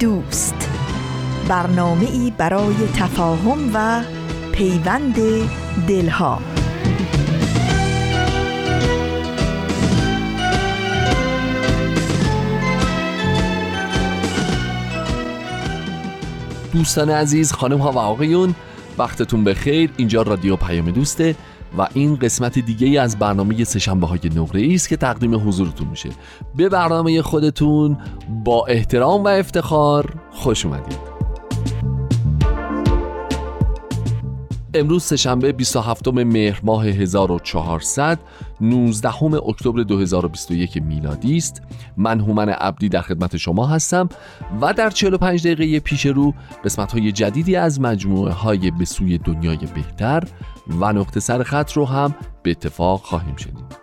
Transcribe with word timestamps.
دوست. 0.00 0.70
برنامه 1.48 2.10
ای 2.10 2.32
برای 2.38 2.74
تفاهم 2.96 3.70
و 3.74 4.02
پیوند 4.52 5.16
دلها. 5.88 6.40
دوستان 16.72 17.10
عزیز 17.10 17.52
خانم 17.52 17.78
ها 17.78 17.92
و 17.92 17.98
آقایون 17.98 18.54
وقتتون 18.98 19.44
بخیر. 19.44 19.90
اینجا 19.96 20.22
رادیو 20.22 20.56
پیام 20.56 20.90
دوسته. 20.90 21.34
و 21.78 21.88
این 21.94 22.16
قسمت 22.16 22.58
دیگه 22.58 22.86
ای 22.86 22.98
از 22.98 23.18
برنامه 23.18 23.64
سشنبه 23.64 24.06
های 24.06 24.20
نقره 24.36 24.74
است 24.74 24.88
که 24.88 24.96
تقدیم 24.96 25.48
حضورتون 25.48 25.88
میشه. 25.88 26.08
به 26.56 26.68
برنامه 26.68 27.22
خودتون 27.22 27.98
با 28.44 28.66
احترام 28.66 29.24
و 29.24 29.28
افتخار 29.28 30.14
خوش 30.30 30.66
اومدید. 30.66 31.18
امروز 34.74 35.02
سهشنبه 35.02 35.52
27 35.52 36.08
مهر 36.08 36.60
ماه 36.62 36.86
1400 36.86 38.18
19 38.60 39.24
اکتبر 39.34 39.82
2021 39.82 40.82
میلادی 40.82 41.36
است. 41.36 41.62
من 41.96 42.20
هومن 42.20 42.48
عبدی 42.48 42.88
در 42.88 43.00
خدمت 43.00 43.36
شما 43.36 43.66
هستم 43.66 44.08
و 44.60 44.72
در 44.72 44.90
45 44.90 45.46
دقیقه 45.48 45.80
پیش 45.80 46.06
رو 46.06 46.34
قسمت 46.64 46.92
های 46.92 47.12
جدیدی 47.12 47.56
از 47.56 47.80
مجموعه 47.80 48.32
های 48.32 48.70
به 48.70 48.84
سوی 48.84 49.18
دنیای 49.18 49.58
بهتر 49.74 50.24
و 50.68 50.92
نقطه 50.92 51.20
سر 51.20 51.42
خط 51.42 51.72
رو 51.72 51.84
هم 51.84 52.14
به 52.42 52.50
اتفاق 52.50 53.02
خواهیم 53.02 53.36
شنید. 53.36 53.78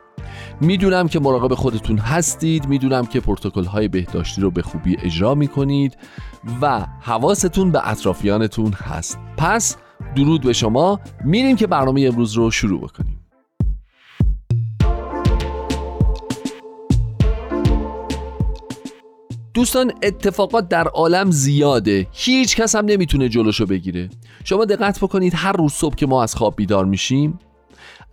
می‌دونم 0.62 1.08
که 1.08 1.20
مراقب 1.20 1.54
خودتون 1.54 1.98
هستید 1.98 2.68
می‌دونم 2.68 3.06
که 3.06 3.20
پروتکل 3.20 3.66
های 3.66 3.88
بهداشتی 3.88 4.42
رو 4.42 4.52
به 4.52 4.62
خوبی 4.62 4.98
اجرا 5.00 5.36
می‌کنید 5.36 5.98
و 6.62 6.86
حواستون 7.02 7.72
به 7.72 7.90
اطرافیانتون 7.90 8.74
هست. 8.74 9.20
پس 9.38 9.78
درود 10.16 10.42
به 10.42 10.54
شما. 10.54 11.00
میریم 11.24 11.56
که 11.56 11.68
برنامه 11.68 12.02
امروز 12.02 12.34
رو 12.34 12.52
شروع 12.52 12.82
بکنیم. 12.82 13.15
دوستان 19.56 19.92
اتفاقات 20.04 20.70
در 20.70 20.88
عالم 20.88 21.32
زیاده. 21.32 22.08
هیچ 22.12 22.56
کس 22.56 22.76
هم 22.76 22.86
نمی‌تونه 22.86 23.30
جلوشو 23.30 23.66
بگیره. 23.66 24.10
شما 24.44 24.66
دقت 24.66 25.00
بکنید 25.00 25.34
هر 25.36 25.52
روز 25.52 25.74
صبح 25.74 25.96
که 25.96 26.08
ما 26.08 26.24
از 26.24 26.36
خواب 26.36 26.56
بیدار 26.56 26.86
میشیم 26.86 27.40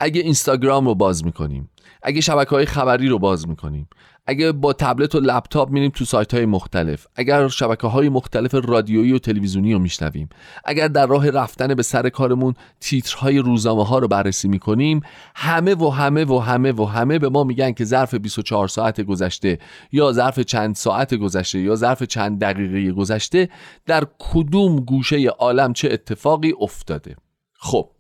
اگه 0.01 0.21
اینستاگرام 0.21 0.87
رو 0.87 0.95
باز 0.95 1.25
می‌کنیم. 1.25 1.71
اگه 2.03 2.21
شبکه 2.21 2.51
های 2.51 2.67
خبری 2.67 3.09
رو 3.09 3.19
باز 3.19 3.49
می‌کنیم 3.49 3.89
اگه 4.27 4.53
با 4.53 4.73
تبلت 4.73 5.15
و 5.15 5.21
لپتاپ 5.21 5.71
میریم 5.71 5.91
تو 5.91 6.05
سایت 6.05 6.35
های 6.35 6.47
مختلف 6.47 7.07
اگر 7.17 7.49
شبکه 7.49 7.87
های 7.87 8.09
مختلف 8.09 8.55
رادیویی 8.55 9.13
و 9.13 9.19
تلویزیونی 9.19 9.73
رو 9.73 9.79
میشنویم 9.79 10.29
اگر 10.65 10.89
در 10.89 11.07
راه 11.07 11.31
رفتن 11.31 11.75
به 11.75 11.83
سر 11.83 12.09
کارمون 12.09 12.55
تیترهای 12.81 13.39
روزنامه 13.39 13.85
ها 13.85 13.99
رو 13.99 14.09
بررسی 14.09 14.49
می‌کنیم 14.49 15.01
همه 15.35 15.75
و 15.75 15.91
همه 15.91 16.25
و 16.25 16.39
همه 16.39 16.73
و 16.73 16.85
همه 16.85 17.19
به 17.19 17.29
ما 17.29 17.45
میگن 17.45 17.73
که 17.73 17.85
ظرف 17.85 18.15
24 18.15 18.69
ساعت 18.69 19.01
گذشته 19.01 19.59
یا 19.93 20.13
ظرف 20.13 20.41
چند 20.41 20.75
ساعت 20.75 21.15
گذشته 21.15 21.59
یا 21.59 21.75
ظرف 21.75 22.03
چند 22.03 22.41
دقیقه 22.41 22.93
گذشته 22.93 23.49
در 23.87 24.07
کدوم 24.19 24.77
گوشه 24.77 25.29
عالم 25.29 25.73
چه 25.73 25.89
اتفاقی 25.93 26.55
افتاده. 26.61 27.17
خب 27.59 27.91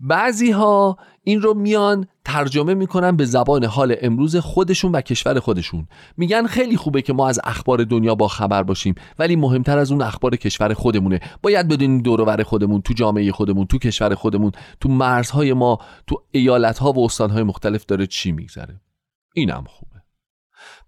بعضی 0.00 0.50
ها 0.50 0.98
این 1.22 1.42
رو 1.42 1.54
میان 1.54 2.08
ترجمه 2.26 2.74
می‌کنن 2.74 3.16
به 3.16 3.24
زبان 3.24 3.64
حال 3.64 3.96
امروز 4.02 4.36
خودشون 4.36 4.92
و 4.92 5.00
کشور 5.00 5.40
خودشون. 5.40 5.88
میگن 6.16 6.46
خیلی 6.46 6.76
خوبه 6.76 7.02
که 7.02 7.12
ما 7.12 7.28
از 7.28 7.40
اخبار 7.44 7.84
دنیا 7.84 8.14
با 8.14 8.28
خبر 8.28 8.62
باشیم 8.62 8.94
ولی 9.18 9.36
مهمتر 9.36 9.78
از 9.78 9.92
اون 9.92 10.02
اخبار 10.02 10.36
کشور 10.36 10.74
خودمونه. 10.74 11.20
باید 11.42 11.68
بدونیم 11.68 12.02
دورور 12.02 12.42
خودمون 12.42 12.82
تو 12.82 12.94
جامعه 12.94 13.32
خودمون 13.32 13.66
تو 13.66 13.78
کشور 13.78 14.14
خودمون 14.14 14.52
تو 14.80 14.88
مرزهای 14.88 15.52
ما 15.52 15.78
تو 16.06 16.22
ایالتها 16.30 16.92
و 16.92 17.04
استانهای 17.04 17.42
مختلف 17.42 17.84
داره 17.84 18.06
چی 18.06 18.32
میگذره. 18.32 18.80
اینم 19.34 19.64
خوبه. 19.68 20.02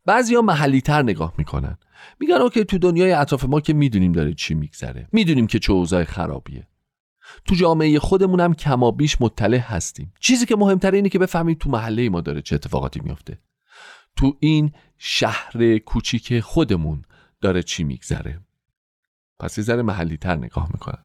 بعضیا 0.06 0.42
محلی 0.42 0.80
تر 0.80 1.02
نگاه 1.02 1.34
می‌کنن. 1.38 1.78
میگن 2.20 2.34
اوکی 2.34 2.64
تو 2.64 2.78
دنیای 2.78 3.12
اطراف 3.12 3.44
ما 3.44 3.60
که 3.60 3.72
می‌دونیم 3.72 4.12
داره 4.12 4.34
چی 4.34 4.54
میگذره. 4.54 5.08
می‌دونیم 5.12 5.46
که 5.46 5.58
چه 5.58 5.72
اوضاع 5.72 6.04
خرابیه. 6.04 6.66
تو 7.44 7.54
جامعه 7.54 7.98
خودمون 7.98 8.40
هم 8.40 8.54
کما 8.54 8.90
بیش 8.90 9.20
مطلع 9.20 9.58
هستیم. 9.58 10.12
چیزی 10.20 10.46
که 10.46 10.56
مهمتر 10.56 10.90
اینه 10.90 11.08
که 11.08 11.18
بفهمید 11.18 11.58
تو 11.58 11.70
محله 11.70 12.08
ما 12.08 12.20
داره 12.20 12.42
چه 12.42 12.54
اتفاقاتی 12.54 13.00
میفته 13.00 13.38
تو 14.16 14.36
این 14.40 14.72
شهر 14.98 15.78
کوچیک 15.78 16.40
خودمون 16.40 17.04
داره 17.40 17.62
چی 17.62 17.84
میگذره. 17.84 18.40
پس 19.38 19.58
یه 19.58 19.64
ذره 19.64 19.82
محلی 19.82 20.16
تر 20.16 20.36
نگاه 20.36 20.68
می‌کنن 20.72 21.04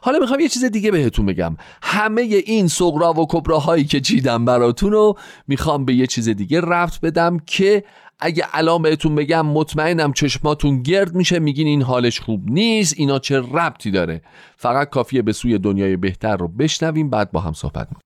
حالا 0.00 0.18
می‌خوام 0.18 0.40
یه 0.40 0.48
چیز 0.48 0.64
دیگه 0.64 0.90
بهتون 0.90 1.26
بگم. 1.26 1.56
همه 1.82 2.22
این 2.22 2.68
سغرا 2.68 3.12
و 3.12 3.26
کبراهایی 3.28 3.84
که 3.84 4.00
چیدم 4.00 4.44
براتون 4.44 4.92
رو 4.92 5.18
می‌خوام 5.46 5.84
به 5.84 5.94
یه 5.94 6.06
چیز 6.06 6.28
دیگه 6.28 6.60
رفت 6.60 7.00
بدم 7.00 7.38
که 7.38 7.84
اگه 8.22 8.44
الان 8.52 8.82
بهتون 8.82 9.14
بگم 9.14 9.46
مطمئنم 9.46 10.12
چشماتون 10.12 10.82
گرد 10.82 11.14
میشه 11.14 11.38
میگین 11.38 11.66
این 11.66 11.82
حالش 11.82 12.20
خوب 12.20 12.50
نیست 12.50 12.94
اینا 12.98 13.18
چه 13.18 13.40
ربطی 13.40 13.90
داره؟ 13.90 14.22
فقط 14.56 14.90
کافیه 14.90 15.22
به 15.22 15.32
سوی 15.32 15.58
دنیای 15.58 15.96
بهتر 15.96 16.36
رو 16.36 16.48
بشنویم 16.48 17.10
بعد 17.10 17.32
با 17.32 17.40
هم 17.40 17.52
صحبت 17.52 17.88
می‌کنیم 17.88 18.02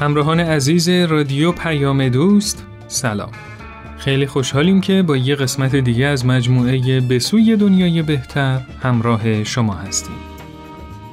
همراهان 0.00 0.40
عزیز 0.40 0.88
رادیو 0.88 1.52
پیام 1.52 2.08
دوست 2.08 2.66
سلام. 2.88 3.30
خیلی 4.04 4.26
خوشحالیم 4.26 4.80
که 4.80 5.02
با 5.02 5.16
یه 5.16 5.34
قسمت 5.34 5.76
دیگه 5.76 6.06
از 6.06 6.26
مجموعه 6.26 7.00
به 7.00 7.18
سوی 7.18 7.56
دنیای 7.56 8.02
بهتر 8.02 8.60
همراه 8.82 9.44
شما 9.44 9.74
هستیم. 9.74 10.16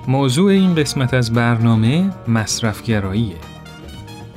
موضوع 0.07 0.51
این 0.51 0.75
قسمت 0.75 1.13
از 1.13 1.33
برنامه 1.33 2.09
مصرفگراییه. 2.27 3.35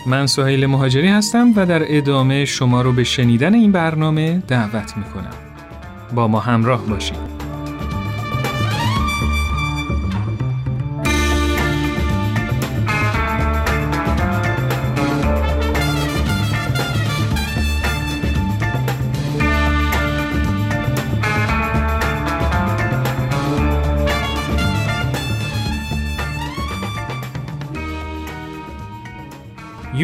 من 0.07 0.27
سهیل 0.27 0.67
مهاجری 0.67 1.09
هستم 1.09 1.53
و 1.57 1.67
در 1.67 1.97
ادامه 1.97 2.45
شما 2.45 2.83
رو 2.83 2.93
به 2.93 3.05
شنیدن 3.05 3.55
این 3.55 3.73
برنامه 3.73 4.43
دعوت 4.49 4.97
می‌کنم. 4.97 5.35
با 6.15 6.29
ما 6.29 6.41
همراه 6.41 6.87
باشید. 6.87 7.34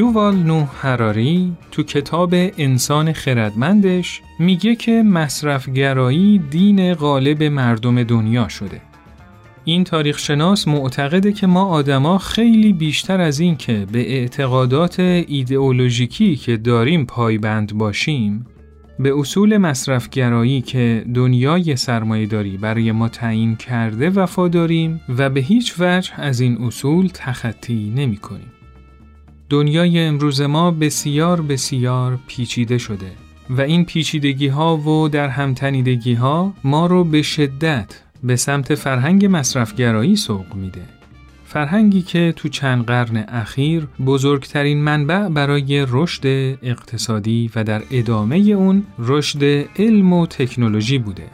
یووال 0.01 0.37
نو 0.37 0.65
هراری 0.65 1.53
تو 1.71 1.83
کتاب 1.83 2.35
انسان 2.35 3.13
خردمندش 3.13 4.23
میگه 4.39 4.75
که 4.77 5.03
مصرفگرایی 5.03 6.39
دین 6.39 6.95
غالب 6.95 7.43
مردم 7.43 8.03
دنیا 8.03 8.49
شده. 8.49 8.81
این 9.65 9.85
تاریخ 9.85 10.19
شناس 10.19 10.69
معتقده 10.69 11.33
که 11.33 11.47
ما 11.47 11.65
آدما 11.65 12.19
خیلی 12.19 12.73
بیشتر 12.73 13.21
از 13.21 13.41
این 13.41 13.57
که 13.57 13.87
به 13.93 14.13
اعتقادات 14.13 15.01
ایدئولوژیکی 15.01 16.37
که 16.37 16.57
داریم 16.57 17.05
پایبند 17.05 17.75
باشیم 17.75 18.47
به 18.99 19.19
اصول 19.19 19.57
مصرفگرایی 19.57 20.61
که 20.61 21.05
دنیای 21.15 21.77
سرمایهداری 21.77 22.57
برای 22.57 22.93
ما 22.93 23.09
تعیین 23.09 23.57
کرده 23.57 24.11
وفاداریم 24.11 25.01
و 25.19 25.31
به 25.31 25.41
هیچ 25.41 25.75
وجه 25.79 26.21
از 26.21 26.41
این 26.41 26.63
اصول 26.63 27.11
تخطی 27.15 27.93
نمی 27.97 28.17
کنیم. 28.17 28.53
دنیای 29.51 30.01
امروز 30.01 30.41
ما 30.41 30.71
بسیار 30.71 31.43
بسیار 31.43 32.19
پیچیده 32.27 32.79
شده 32.79 33.13
و 33.51 33.61
این 33.61 33.85
پیچیدگی 33.85 34.49
ها 34.49 34.77
و 34.77 35.09
در 35.09 35.29
همتنیدگی 35.29 36.15
ها 36.15 36.53
ما 36.65 36.87
رو 36.87 37.05
به 37.05 37.23
شدت 37.23 38.01
به 38.23 38.37
سمت 38.37 38.75
فرهنگ 38.75 39.29
مصرفگرایی 39.31 40.17
سوق 40.17 40.55
میده. 40.55 40.83
فرهنگی 41.45 42.03
که 42.03 42.35
تو 42.37 42.49
چند 42.49 42.85
قرن 42.85 43.25
اخیر 43.29 43.87
بزرگترین 44.07 44.83
منبع 44.83 45.29
برای 45.29 45.87
رشد 45.89 46.27
اقتصادی 46.63 47.51
و 47.57 47.65
در 47.65 47.83
ادامه 47.91 48.37
اون 48.37 48.83
رشد 48.99 49.45
علم 49.77 50.13
و 50.13 50.27
تکنولوژی 50.27 50.99
بوده. 50.99 51.27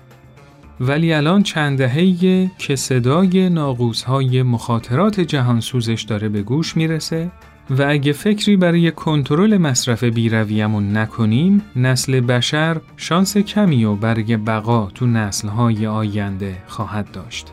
ولی 0.80 1.12
الان 1.12 1.42
چند 1.42 1.78
دهه 1.78 2.50
که 2.58 2.76
صدای 2.76 3.48
ناقوس‌های 3.48 4.42
مخاطرات 4.42 5.20
جهان 5.20 5.60
سوزش 5.60 6.02
داره 6.02 6.28
به 6.28 6.42
گوش 6.42 6.76
می‌رسه 6.76 7.30
و 7.70 7.82
اگه 7.88 8.12
فکری 8.12 8.56
برای 8.56 8.90
کنترل 8.90 9.58
مصرف 9.58 10.04
بیرویمون 10.04 10.96
نکنیم 10.96 11.62
نسل 11.76 12.20
بشر 12.20 12.80
شانس 12.96 13.36
کمی 13.36 13.84
و 13.84 13.94
برای 13.94 14.36
بقا 14.36 14.86
تو 14.86 15.06
نسلهای 15.06 15.86
آینده 15.86 16.56
خواهد 16.66 17.10
داشت. 17.12 17.52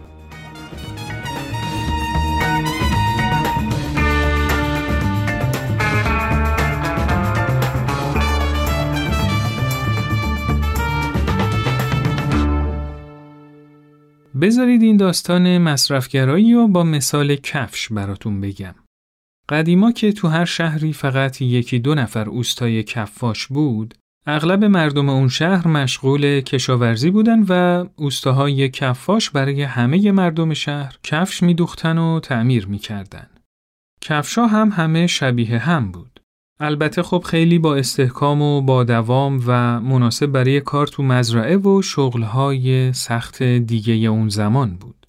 بذارید 14.42 14.82
این 14.82 14.98
داستان 14.98 15.58
مصرفگرایی 15.58 16.54
رو 16.54 16.68
با 16.68 16.84
مثال 16.84 17.36
کفش 17.36 17.92
براتون 17.92 18.42
بگم. 18.42 18.83
قدیما 19.50 19.92
که 19.92 20.12
تو 20.12 20.28
هر 20.28 20.46
شهری 20.46 20.94
فقط 20.94 21.42
یکی 21.42 21.80
دو 21.80 21.96
نفر 21.96 22.30
اوستای 22.30 22.84
کفاش 22.84 23.48
بود، 23.48 23.94
اغلب 24.26 24.64
مردم 24.64 25.10
اون 25.10 25.28
شهر 25.28 25.68
مشغول 25.68 26.42
کشاورزی 26.42 27.12
بودن 27.12 27.44
و 27.50 27.86
اوستاهای 27.96 28.70
کفاش 28.70 29.30
برای 29.30 29.62
همه 29.62 30.12
مردم 30.12 30.54
شهر 30.54 30.98
کفش 31.04 31.44
میدوختن 31.44 31.98
و 31.98 32.20
تعمیر 32.20 32.68
می‌کردن. 32.68 33.28
کفشا 34.02 34.46
هم 34.46 34.70
همه 34.70 35.08
شبیه 35.08 35.58
هم 35.58 35.92
بود. 35.92 36.20
البته 36.60 37.04
خب 37.04 37.24
خیلی 37.26 37.60
با 37.60 37.76
استحکام 37.76 38.42
و 38.42 38.62
با 38.62 38.84
دوام 38.84 39.44
و 39.48 39.80
مناسب 39.80 40.26
برای 40.26 40.62
کار 40.62 40.88
تو 40.88 41.04
مزرعه 41.04 41.58
و 41.58 41.82
شغلهای 41.82 42.94
سخت 42.94 43.44
دیگه 43.44 43.94
اون 43.94 44.30
زمان 44.30 44.76
بود. 44.76 45.03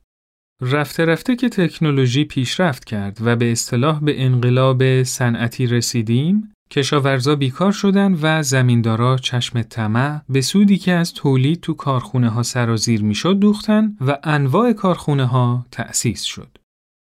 رفته 0.61 1.05
رفته 1.05 1.37
که 1.37 1.49
تکنولوژی 1.49 2.25
پیشرفت 2.25 2.85
کرد 2.85 3.19
و 3.21 3.37
به 3.37 3.53
اصطلاح 3.53 4.01
به 4.01 4.25
انقلاب 4.25 5.03
صنعتی 5.03 5.67
رسیدیم، 5.67 6.53
کشاورزا 6.71 7.37
بیکار 7.37 7.73
شدن 7.73 8.19
و 8.23 8.43
زمیندارا 8.43 9.17
چشم 9.17 9.63
طمع 9.63 10.21
به 10.29 10.41
سودی 10.41 10.77
که 10.77 10.93
از 10.93 11.15
تولید 11.15 11.61
تو 11.61 11.75
کارخونه 11.75 12.29
ها 12.29 12.43
سرازیر 12.43 13.03
می‌شد 13.03 13.39
دوختن 13.39 13.97
و 14.01 14.19
انواع 14.25 14.73
کارخونه 14.73 15.25
ها 15.25 15.67
تأسیس 15.71 16.23
شد. 16.23 16.59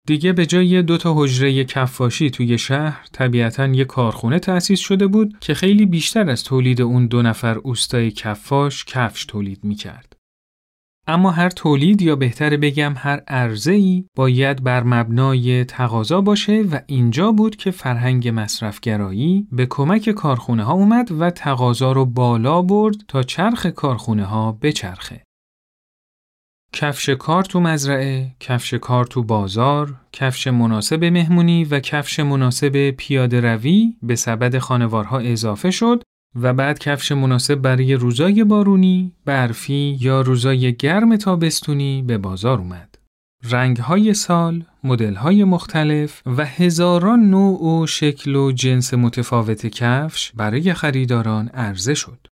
دیگه 0.07 0.33
به 0.33 0.47
جای 0.47 0.83
دو 0.83 0.99
تا 0.99 1.15
حجره 1.17 1.65
کفاشی 1.65 2.31
توی 2.31 2.59
شهر 2.59 3.07
طبیعتا 3.13 3.67
یه 3.67 3.85
کارخونه 3.85 4.39
تأسیس 4.39 4.81
شده 4.81 5.07
بود 5.07 5.37
که 5.41 5.55
خیلی 5.55 5.87
بیشتر 5.87 6.31
از 6.31 6.45
تولید 6.45 6.83
اون 6.83 7.07
دو 7.07 7.23
نفر 7.23 7.59
اوستای 7.59 8.11
کفاش 8.11 8.85
کفش 8.85 9.25
تولید 9.25 9.65
می‌کرد. 9.65 10.14
اما 11.07 11.31
هر 11.31 11.51
تولید 11.51 12.03
یا 12.03 12.17
بهتر 12.17 12.57
بگم 12.57 12.95
هر 12.97 13.21
عرضه 13.29 13.73
ای 13.73 14.05
باید 14.17 14.65
بر 14.65 14.83
مبنای 14.83 15.65
تقاضا 15.65 16.21
باشه 16.21 16.63
و 16.63 16.81
اینجا 16.87 17.33
بود 17.33 17.57
که 17.57 17.71
فرهنگ 17.71 18.33
مصرفگرایی 18.35 19.49
به 19.53 19.67
کمک 19.67 20.11
کارخونه 20.11 20.65
ها 20.65 20.73
اومد 20.73 21.13
و 21.13 21.31
تقاضا 21.31 21.93
رو 21.93 22.07
بالا 22.07 22.63
برد 22.63 22.97
تا 23.09 23.23
چرخ 23.23 23.67
کارخونه 23.67 24.25
ها 24.25 24.53
بچرخه. 24.53 25.23
کفش 26.73 27.09
کار 27.09 27.45
تو 27.45 27.61
مزرعه، 27.61 28.35
کفش 28.41 28.75
کار 28.75 29.05
تو 29.05 29.23
بازار، 29.23 29.95
کفش 30.13 30.47
مناسب 30.47 31.05
مهمونی 31.05 31.65
و 31.65 31.81
کفش 31.81 32.21
مناسب 32.21 32.91
پیاده 32.91 33.41
روی 33.41 33.97
به 34.03 34.17
سبد 34.17 34.59
خانوارها 34.59 35.19
اضافه 35.19 35.71
شد 35.71 36.03
و 36.37 36.53
بعد 36.55 36.79
کفش 36.79 37.13
مناسب 37.13 37.55
برای 37.55 37.95
روزای 37.95 38.45
بارونی، 38.45 39.13
برفی 39.25 39.99
یا 40.01 40.21
روزای 40.21 40.75
گرم 40.75 41.17
تابستونی 41.17 42.03
به 42.03 42.19
بازار 42.19 42.59
اومد. 42.59 42.99
رنگهای 43.51 44.15
سال، 44.15 44.65
مدلهای 44.85 45.45
مختلف 45.45 46.23
و 46.27 46.45
هزاران 46.45 47.31
نوع 47.31 47.65
و 47.65 47.87
شکل 47.87 48.37
و 48.37 48.53
جنس 48.53 48.95
متفاوت 48.95 49.67
کفش 49.67 50.33
برای 50.33 50.75
خریداران 50.75 51.49
عرضه 51.49 51.95
شد. 51.95 52.27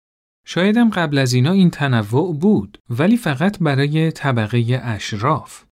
شایدم 0.45 0.89
قبل 0.89 1.17
از 1.17 1.33
اینا 1.33 1.51
این 1.51 1.69
تنوع 1.69 2.37
بود 2.39 2.77
ولی 2.89 3.17
فقط 3.17 3.59
برای 3.59 4.11
طبقه 4.11 4.81
اشراف. 4.83 5.63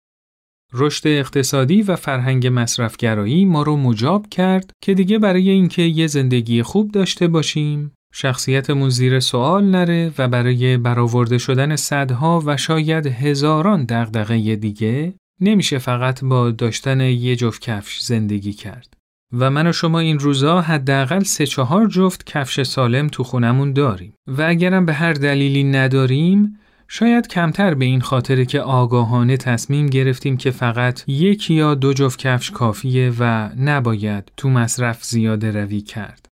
رشد 0.72 1.08
اقتصادی 1.08 1.82
و 1.82 1.96
فرهنگ 1.96 2.48
مصرفگرایی 2.52 3.44
ما 3.44 3.62
رو 3.62 3.76
مجاب 3.76 4.28
کرد 4.28 4.70
که 4.82 4.94
دیگه 4.94 5.18
برای 5.18 5.50
اینکه 5.50 5.82
یه 5.82 6.06
زندگی 6.06 6.62
خوب 6.62 6.90
داشته 6.90 7.28
باشیم 7.28 7.92
شخصیتمون 8.12 8.88
زیر 8.88 9.20
سوال 9.20 9.64
نره 9.64 10.12
و 10.18 10.28
برای 10.28 10.76
برآورده 10.76 11.38
شدن 11.38 11.76
صدها 11.76 12.42
و 12.46 12.56
شاید 12.56 13.06
هزاران 13.06 13.84
دغدغه 13.84 14.56
دیگه 14.56 15.14
نمیشه 15.40 15.78
فقط 15.78 16.24
با 16.24 16.50
داشتن 16.50 17.00
یه 17.00 17.36
جفت 17.36 17.62
کفش 17.62 18.00
زندگی 18.00 18.52
کرد. 18.52 18.96
و 19.32 19.50
من 19.50 19.66
و 19.66 19.72
شما 19.72 19.98
این 19.98 20.18
روزا 20.18 20.60
حداقل 20.60 21.22
سه 21.22 21.46
چهار 21.46 21.86
جفت 21.86 22.26
کفش 22.26 22.62
سالم 22.62 23.08
تو 23.08 23.24
خونمون 23.24 23.72
داریم 23.72 24.14
و 24.26 24.42
اگرم 24.42 24.86
به 24.86 24.92
هر 24.92 25.12
دلیلی 25.12 25.64
نداریم 25.64 26.58
شاید 26.88 27.28
کمتر 27.28 27.74
به 27.74 27.84
این 27.84 28.00
خاطره 28.00 28.44
که 28.44 28.60
آگاهانه 28.60 29.36
تصمیم 29.36 29.86
گرفتیم 29.86 30.36
که 30.36 30.50
فقط 30.50 31.08
یک 31.08 31.50
یا 31.50 31.74
دو 31.74 31.92
جفت 31.92 32.18
کفش 32.18 32.50
کافیه 32.50 33.12
و 33.18 33.50
نباید 33.58 34.32
تو 34.36 34.50
مصرف 34.50 35.04
زیاده 35.04 35.50
روی 35.50 35.80
کرد. 35.80 36.29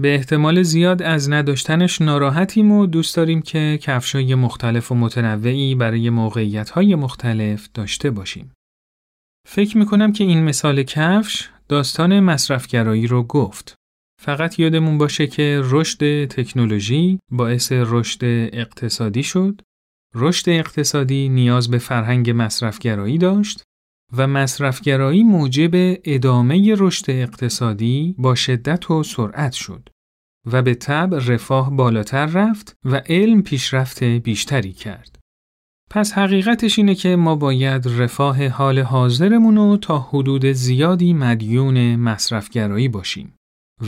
به 0.00 0.14
احتمال 0.14 0.62
زیاد 0.62 1.02
از 1.02 1.30
نداشتنش 1.30 2.00
ناراحتیم 2.02 2.72
و 2.72 2.86
دوست 2.86 3.16
داریم 3.16 3.42
که 3.42 3.78
کفشای 3.82 4.34
مختلف 4.34 4.92
و 4.92 4.94
متنوعی 4.94 5.74
برای 5.74 6.10
موقعیت‌های 6.10 6.94
مختلف 6.94 7.68
داشته 7.74 8.10
باشیم. 8.10 8.52
فکر 9.48 9.78
می‌کنم 9.78 10.12
که 10.12 10.24
این 10.24 10.44
مثال 10.44 10.82
کفش 10.82 11.48
داستان 11.68 12.20
مصرفگرایی 12.20 13.06
رو 13.06 13.22
گفت. 13.22 13.74
فقط 14.22 14.58
یادمون 14.58 14.98
باشه 14.98 15.26
که 15.26 15.60
رشد 15.64 16.24
تکنولوژی 16.24 17.18
باعث 17.32 17.72
رشد 17.72 18.24
اقتصادی 18.52 19.22
شد، 19.22 19.60
رشد 20.14 20.48
اقتصادی 20.48 21.28
نیاز 21.28 21.70
به 21.70 21.78
فرهنگ 21.78 22.32
مصرفگرایی 22.36 23.18
داشت 23.18 23.62
و 24.12 24.26
مصرفگرایی 24.26 25.24
موجب 25.24 25.70
ادامه 26.04 26.74
رشد 26.78 27.10
اقتصادی 27.10 28.14
با 28.18 28.34
شدت 28.34 28.90
و 28.90 29.02
سرعت 29.02 29.52
شد 29.52 29.88
و 30.52 30.62
به 30.62 30.74
طب 30.74 31.14
رفاه 31.26 31.76
بالاتر 31.76 32.26
رفت 32.26 32.76
و 32.84 32.96
علم 32.96 33.42
پیشرفت 33.42 34.02
بیشتری 34.04 34.72
کرد. 34.72 35.18
پس 35.90 36.12
حقیقتش 36.12 36.78
اینه 36.78 36.94
که 36.94 37.16
ما 37.16 37.36
باید 37.36 37.86
رفاه 37.86 38.48
حال 38.48 38.78
حاضرمون 38.78 39.56
رو 39.56 39.76
تا 39.76 39.98
حدود 39.98 40.46
زیادی 40.46 41.12
مدیون 41.12 41.96
مصرفگرایی 41.96 42.88
باشیم 42.88 43.34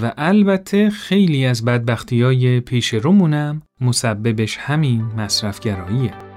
و 0.03 0.13
البته 0.17 0.91
خیلی 0.91 1.47
از 1.47 1.65
بدبختی 1.65 2.23
های 2.23 2.61
پیش 2.61 2.95
رومونم 2.95 3.63
مسببش 3.81 4.57
همین 4.57 5.03
مصرفگراییه. 5.03 6.28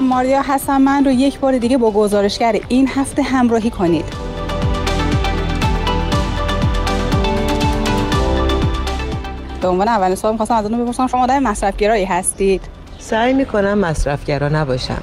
ماریا 0.00 0.42
هستم 0.42 0.80
من 0.80 1.04
رو 1.04 1.10
یک 1.10 1.38
بار 1.40 1.58
دیگه 1.58 1.78
با 1.78 1.90
گزارشگر 1.90 2.60
این 2.68 2.88
هفته 2.88 3.22
همراهی 3.22 3.70
کنید. 3.70 4.04
به 9.62 9.68
عنوان 9.68 9.88
اولین 9.88 10.14
سوال 10.14 10.32
می‌خواستم 10.32 10.54
ازتون 10.54 10.84
بپرسم 10.84 11.06
شما 11.06 11.22
آدم 11.22 11.38
مصرفگرایی 11.38 12.04
هستید؟ 12.04 12.62
سعی 12.98 13.32
می‌کنم 13.32 13.78
مصرفگرا 13.78 14.48
نباشم. 14.48 15.02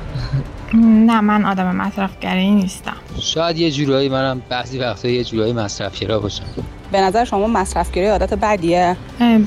نه 0.74 1.22
من 1.22 1.46
آدم 1.46 1.76
مصرفگرایی 1.76 2.52
نیستم. 2.52 2.98
شاید 3.20 3.58
یه 3.58 3.72
جورایی 3.72 4.10
منم 4.10 4.42
بعضی 4.50 4.80
وقتا 4.80 5.08
یه 5.08 5.24
جورایی 5.24 5.54
مصرفگرا 5.54 6.20
باشم. 6.20 6.44
به 6.92 7.02
نظر 7.02 7.26
شما 7.26 7.48
مصرفگرایی 7.48 8.10
عادت 8.10 8.34
بدیه؟ 8.34 8.96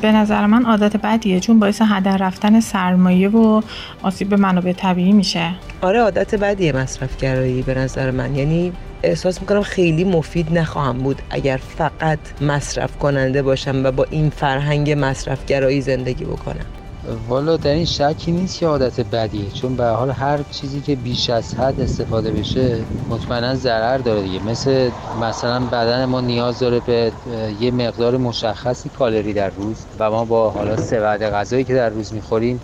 به 0.03 0.13
نظر 0.13 0.47
من 0.47 0.65
عادت 0.65 0.97
بدیه 0.97 1.41
چون 1.41 1.59
باعث 1.59 1.83
هدر 1.85 2.17
رفتن 2.17 2.61
سرمایه 2.61 3.29
و 3.29 3.63
آسیب 4.03 4.29
به 4.29 4.37
منابع 4.37 4.73
طبیعی 4.73 5.13
میشه. 5.13 5.51
آره 5.83 6.01
عادت 6.01 6.35
بدیه 6.35 6.73
مصرفگرایی 6.73 7.63
به 7.63 7.75
نظر 7.75 8.11
من. 8.11 8.35
یعنی 8.35 8.73
احساس 9.03 9.41
می‌کنم 9.41 9.63
خیلی 9.63 10.05
مفید 10.05 10.59
نخواهم 10.59 10.99
بود 10.99 11.23
اگر 11.31 11.57
فقط 11.57 12.19
مصرف 12.41 12.99
کننده 12.99 13.43
باشم 13.43 13.85
و 13.85 13.91
با 13.91 14.07
این 14.11 14.31
فرهنگ 14.31 14.95
مصرفگرایی 14.99 15.81
زندگی 15.81 16.25
بکنم. 16.25 16.67
والا 17.11 17.57
در 17.57 17.71
این 17.71 17.85
شکی 17.85 18.33
نیست 18.33 18.59
که 18.59 18.67
عادت 18.67 19.01
بدیه 19.01 19.51
چون 19.51 19.77
به 19.77 19.85
حال 19.87 20.11
هر 20.11 20.43
چیزی 20.43 20.81
که 20.81 20.97
بیش 20.97 21.31
از 21.31 21.55
حد 21.55 21.81
استفاده 21.81 22.33
بشه 22.33 22.87
مطمئنا 23.09 23.55
ضرر 23.55 23.99
داره 23.99 24.23
دیگه. 24.23 24.41
مثل 24.41 24.91
مثلا 25.21 25.67
بدن 25.67 26.05
ما 26.05 26.21
نیاز 26.21 26.59
داره 26.59 26.81
به 26.81 27.13
یه 27.61 27.71
مقدار 27.71 28.17
مشخصی 28.17 28.89
کالری 28.89 29.33
در 29.33 29.51
روز 29.51 29.87
و 29.99 30.11
ما 30.11 30.25
با 30.25 30.51
حالا 30.51 30.77
سه 30.77 31.01
وعده 31.01 31.31
غذایی 31.31 31.65
که 31.65 31.75
در 31.75 31.89
روز 31.89 32.15
می‌خوریم 32.15 32.61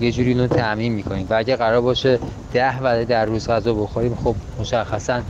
یه 0.00 0.12
جوری 0.12 0.28
اینو 0.28 0.46
تعمین 0.46 0.92
می‌کنیم. 0.92 1.26
و 1.30 1.34
اگه 1.34 1.56
قرار 1.56 1.80
باشه 1.80 2.18
ده 2.52 2.82
وعده 2.82 3.04
در 3.04 3.24
روز 3.24 3.48
غذا 3.48 3.74
بخوریم 3.74 4.14
خب 4.14 4.34
مشخصا 4.60 5.22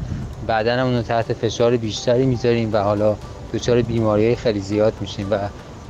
بدنمون 0.48 0.96
رو 0.96 1.02
تحت 1.02 1.32
فشار 1.32 1.76
بیشتری 1.76 2.26
می‌ذاریم 2.26 2.72
و 2.72 2.76
حالا 2.76 3.16
دچار 3.52 3.82
بیماری 3.82 4.36
خیلی 4.36 4.60
زیاد 4.60 4.94
میشیم. 5.00 5.28
و 5.30 5.38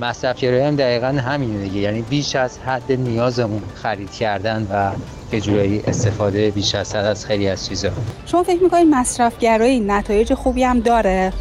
مصرف 0.00 0.44
هم 0.44 0.76
دقیقا 0.76 1.06
همینه 1.06 1.62
دیگه. 1.62 1.80
یعنی 1.80 2.02
بیش 2.02 2.36
از 2.36 2.58
حد 2.58 2.92
نیازمون 2.92 3.62
خرید 3.74 4.10
کردن 4.10 4.66
و 4.72 4.90
به 5.30 5.40
جورایی 5.40 5.82
استفاده 5.86 6.50
بیش 6.50 6.74
از 6.74 6.94
حد 6.94 7.04
از 7.04 7.26
خیلی 7.26 7.48
از 7.48 7.66
چیزا. 7.68 7.90
شما 8.26 8.42
فکر 8.42 8.62
می‌کنید 8.62 8.86
مصرف 8.90 9.38
گرایی 9.38 9.80
نتایج 9.80 10.34
خوبی 10.34 10.62
هم 10.62 10.80
داره؟ 10.80 11.32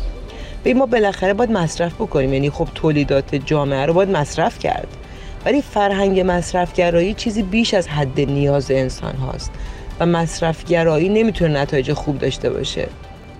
به 0.64 0.74
ما 0.74 0.86
بالاخره 0.86 1.34
باید 1.34 1.52
مصرف 1.52 1.94
بکنیم. 1.94 2.34
یعنی 2.34 2.50
خب 2.50 2.68
تولیدات 2.76 3.36
جامعه 3.36 3.86
رو 3.86 3.94
باید 3.94 4.10
مصرف 4.10 4.60
کرد. 4.60 4.88
ولی 5.46 5.62
فرهنگ 5.62 6.24
مصرفگرایی 6.26 7.14
چیزی 7.14 7.44
بیش 7.44 7.74
از 7.74 7.88
حد 7.88 8.20
نیاز 8.22 8.72
انسان 8.72 9.16
هاست. 9.16 9.52
و 10.00 10.06
مصرفگرایی 10.06 11.10
نمی‌تونه 11.10 11.62
نتایج 11.62 11.94
خوب 11.94 12.18
داشته 12.18 12.50
باشه. 12.50 12.88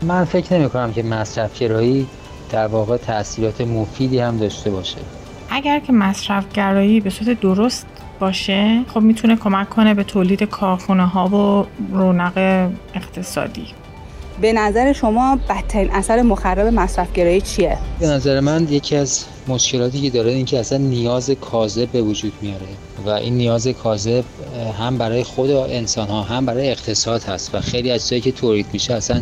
من 0.02 0.26
فکر 0.26 0.54
نمی 0.54 0.70
کنم 0.70 0.94
که 0.94 1.04
مصرفگرایی 1.04 2.08
در 2.50 2.68
واقع 2.68 2.98
تاثیرات 2.98 3.62
مفیدی 3.62 4.20
هم 4.20 4.38
داشته 4.38 4.70
باشه. 4.70 4.98
اگر 5.50 5.80
که 5.80 5.94
مصرفگرایی 5.94 7.00
به 7.00 7.10
صورت 7.10 7.40
درست 7.40 7.86
باشه 8.20 8.82
خب 8.94 9.02
می‌تونه 9.02 9.36
کمک 9.36 9.70
کنه 9.70 9.94
به 9.94 10.04
تولید 10.04 10.44
کارخونه 10.44 11.06
ها 11.06 11.28
و 11.28 11.66
رونق 11.98 12.70
اقتصادی. 12.96 13.66
به 14.42 14.54
نظر 14.54 14.94
شما 14.94 15.40
بدترین 15.50 15.92
اثر 15.92 16.22
مخرب 16.22 16.68
مصرفگرایی 16.68 17.42
چیه؟ 17.42 17.78
به 18.00 18.08
نظر 18.08 18.40
من 18.40 18.68
یکی 18.70 18.96
از 18.96 19.26
مشکلاتی 19.48 20.02
که 20.02 20.10
داره 20.10 20.32
این 20.32 20.46
که 20.46 20.60
اصلا 20.60 20.78
نیاز 20.78 21.30
کاذب 21.30 21.92
به 21.92 22.02
وجود 22.02 22.34
میاره 22.42 22.68
و 23.06 23.10
این 23.10 23.34
نیاز 23.34 23.68
کاذب 23.68 24.24
هم 24.80 24.98
برای 24.98 25.24
خود 25.24 25.52
انسان 25.52 26.08
ها 26.08 26.22
هم 26.22 26.46
برای 26.46 26.72
اقتصاد 26.72 27.24
هست 27.24 27.56
و 27.56 27.60
خیلی 27.62 27.92
از 27.92 28.02
چیزایی 28.02 28.22
که 28.22 28.32
تولید 28.32 28.66
میشه 28.74 28.94
اصلا 28.94 29.22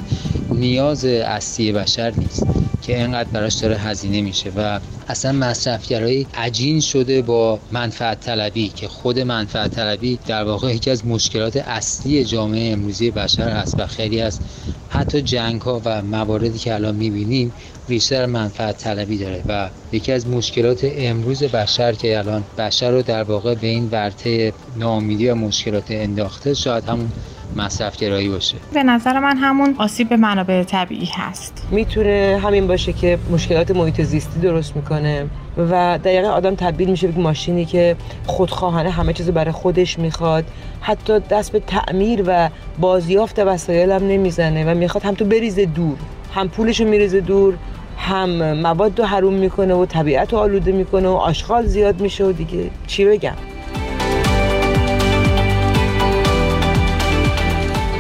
نیاز 0.52 1.06
اصلی 1.06 1.72
بشر 1.72 2.14
نیست. 2.18 2.44
که 2.88 2.98
اینقدر 2.98 3.30
براش 3.30 3.56
داره 3.56 3.78
هزینه 3.78 4.22
میشه 4.22 4.50
و 4.50 4.80
اصلا 5.08 5.32
مصرفگرایی 5.32 6.28
عجین 6.34 6.80
شده 6.82 7.22
با 7.22 7.62
منفعت 7.72 8.20
طلبی 8.20 8.70
که 8.70 8.88
خود 8.88 9.20
منفعت 9.20 9.72
طلبی 9.72 10.20
در 10.26 10.44
واقع 10.44 10.76
یکی 10.76 10.90
از 10.90 11.06
مشکلات 11.06 11.58
اصلی 11.58 12.26
جامعه 12.26 12.72
امروزی 12.74 13.12
بشر 13.12 13.50
هست 13.50 13.80
و 13.80 13.88
خیلی 13.88 14.22
از 14.22 14.40
حتی 14.88 15.22
جنگ 15.22 15.62
ها 15.62 15.82
و 15.86 16.02
مواردی 16.02 16.60
که 16.60 16.74
الان 16.74 16.96
می‌بینیم 16.96 17.54
بیشتر 17.88 18.26
منفعت 18.26 18.78
طلبی 18.78 19.18
داره 19.18 19.44
و 19.48 19.72
یکی 19.92 20.12
از 20.12 20.28
مشکلات 20.28 20.80
امروز 20.84 21.44
بشر 21.44 21.94
که 21.94 22.18
الان 22.18 22.48
بشر 22.58 22.92
رو 22.92 23.02
در 23.02 23.24
واقع 23.24 23.56
به 23.56 23.68
این 23.68 23.90
ورطه 23.90 24.54
ناامیدی 24.76 25.30
و 25.30 25.36
مشکلات 25.36 25.92
انداخته 25.92 26.54
شاید 26.54 26.86
همون 26.86 27.14
مصرف 27.58 27.98
گرایی 27.98 28.30
باشه. 28.30 28.56
به 28.74 28.84
نظر 28.84 29.20
من 29.20 29.38
همون 29.38 29.76
آسیب 29.78 30.10
به 30.10 30.18
منابع 30.18 30.64
طبیعی 30.64 31.10
هست. 31.14 31.68
می‌تونه 31.72 32.40
همین 32.44 32.68
باشه 32.68 32.94
که 32.94 33.20
مشکلات 33.32 33.72
محیط 33.72 34.02
زیستی 34.02 34.40
درست 34.40 34.76
می‌کنه 34.76 35.26
و 35.58 36.00
دقیقا 36.04 36.28
آدم 36.28 36.56
تبدیل 36.56 36.90
میشه 36.90 37.08
به 37.08 37.22
ماشینی 37.22 37.66
که 37.66 37.96
خودخواهانه 38.26 38.90
همه 38.90 39.14
چیز 39.14 39.30
برای 39.30 39.52
خودش 39.52 40.00
می‌خواد. 40.00 40.46
حتی 40.82 41.20
دست 41.20 41.52
به 41.52 41.60
تعمیر 41.60 42.24
و 42.28 42.50
بازیافت 42.80 43.40
وسایل 43.40 43.92
هم 43.92 44.08
نمی‌زنه 44.08 44.72
و 44.72 44.78
می‌خواد 44.78 45.04
هم 45.04 45.14
تو 45.14 45.26
بریزه 45.26 45.66
دور 45.66 45.98
هم 46.34 46.50
پولشو 46.50 46.86
میریزه 46.86 47.22
دور 47.22 47.54
هم 47.98 48.54
مواد 48.54 49.00
رو 49.00 49.06
حروم 49.06 49.34
می‌کنه 49.34 49.74
و 49.74 49.86
طبیعت 49.86 50.34
رو 50.34 50.40
آلوده 50.40 50.72
می‌کنه 50.72 51.08
و 51.08 51.12
آشغال 51.12 51.66
زیاد 51.66 52.02
میشه 52.02 52.26
و 52.26 52.32
دیگه 52.32 52.70
چی 52.88 53.06
بگم؟ 53.06 53.34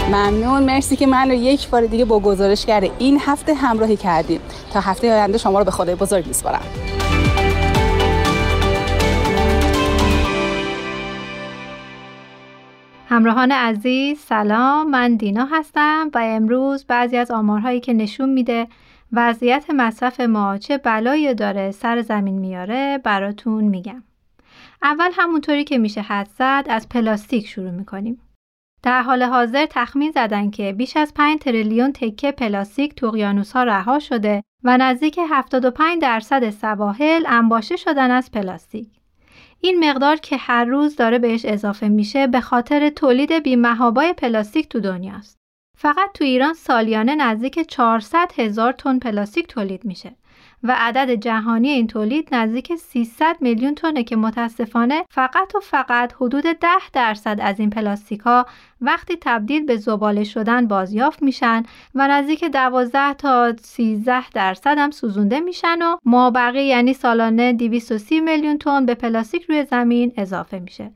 ممنون. 0.07 0.63
مرسی 0.63 0.95
که 0.95 1.07
من 1.07 1.27
رو 1.27 1.33
یک 1.33 1.69
بار 1.69 1.85
دیگه 1.85 2.05
با 2.05 2.19
گزارشگر 2.19 2.89
این 2.99 3.19
هفته 3.21 3.53
همراهی 3.53 3.95
کردیم. 3.95 4.41
تا 4.73 4.79
هفته 4.79 5.13
آینده 5.13 5.37
شما 5.37 5.59
رو 5.59 5.65
به 5.65 5.71
خدای 5.71 5.95
بزرگ 5.95 6.27
میسپارم. 6.27 6.61
همراهان 13.09 13.51
عزیز 13.51 14.19
سلام. 14.19 14.89
من 14.89 15.15
دینا 15.15 15.47
هستم 15.51 16.11
و 16.13 16.17
امروز 16.23 16.85
بعضی 16.85 17.17
از 17.17 17.31
آمارهایی 17.31 17.79
که 17.79 17.93
نشون 17.93 18.29
میده 18.29 18.67
وضعیت 19.13 19.65
مصرف 19.69 20.19
ما 20.19 20.57
چه 20.57 20.77
بلایی 20.77 21.33
داره 21.33 21.71
سر 21.71 22.01
زمین 22.01 22.39
میاره 22.39 22.99
براتون 23.03 23.63
میگم. 23.63 24.03
اول 24.83 25.09
همونطوری 25.13 25.63
که 25.63 25.77
میشه 25.77 26.01
حد 26.01 26.29
زد 26.39 26.65
از 26.69 26.89
پلاستیک 26.89 27.47
شروع 27.47 27.71
می‌کنیم. 27.71 28.19
در 28.87 29.01
حال 29.01 29.23
حاضر 29.23 29.65
تخمین 29.69 30.11
زدن 30.11 30.49
که 30.49 30.73
بیش 30.73 30.97
از 30.97 31.13
5 31.13 31.39
تریلیون 31.39 31.93
تکه 31.93 32.31
پلاستیک 32.31 32.95
تو 32.95 33.05
اقیانوس 33.05 33.51
ها 33.51 33.63
رها 33.63 33.99
شده 33.99 34.43
و 34.63 34.77
نزدیک 34.77 35.19
75 35.29 36.01
درصد 36.01 36.49
سواحل 36.49 37.23
انباشته 37.27 37.75
شدن 37.75 38.11
از 38.11 38.31
پلاستیک. 38.31 38.87
این 39.61 39.89
مقدار 39.89 40.15
که 40.15 40.37
هر 40.37 40.65
روز 40.65 40.95
داره 40.95 41.19
بهش 41.19 41.45
اضافه 41.45 41.87
میشه 41.87 42.27
به 42.27 42.41
خاطر 42.41 42.89
تولید 42.89 43.31
بی‌محابای 43.31 44.13
پلاستیک 44.13 44.69
تو 44.69 44.79
دنیاست. 44.79 45.37
فقط 45.77 46.11
تو 46.13 46.23
ایران 46.23 46.53
سالیانه 46.53 47.15
نزدیک 47.15 47.59
400 47.59 48.31
هزار 48.37 48.71
تن 48.71 48.99
پلاستیک 48.99 49.47
تولید 49.47 49.85
میشه 49.85 50.15
و 50.63 50.75
عدد 50.77 51.11
جهانی 51.11 51.69
این 51.69 51.87
تولید 51.87 52.27
نزدیک 52.31 52.75
300 52.75 53.37
میلیون 53.41 53.75
تنه 53.75 54.03
که 54.03 54.15
متاسفانه 54.15 55.05
فقط 55.09 55.55
و 55.55 55.59
فقط 55.59 56.13
حدود 56.13 56.43
10 56.43 56.67
درصد 56.93 57.39
از 57.41 57.59
این 57.59 57.69
پلاستیک 57.69 58.19
ها 58.19 58.45
وقتی 58.81 59.17
تبدیل 59.21 59.65
به 59.65 59.77
زباله 59.77 60.23
شدن 60.23 60.67
بازیافت 60.67 61.23
میشن 61.23 61.63
و 61.95 62.07
نزدیک 62.07 62.43
12 62.43 63.13
تا 63.13 63.53
13 63.61 64.29
درصد 64.29 64.77
هم 64.77 64.91
سوزونده 64.91 65.39
میشن 65.39 65.81
و 65.81 65.97
مابقی 66.05 66.63
یعنی 66.63 66.93
سالانه 66.93 67.53
230 67.53 68.19
میلیون 68.19 68.57
تن 68.57 68.85
به 68.85 68.95
پلاستیک 68.95 69.43
روی 69.43 69.65
زمین 69.65 70.13
اضافه 70.17 70.59
میشه. 70.59 70.91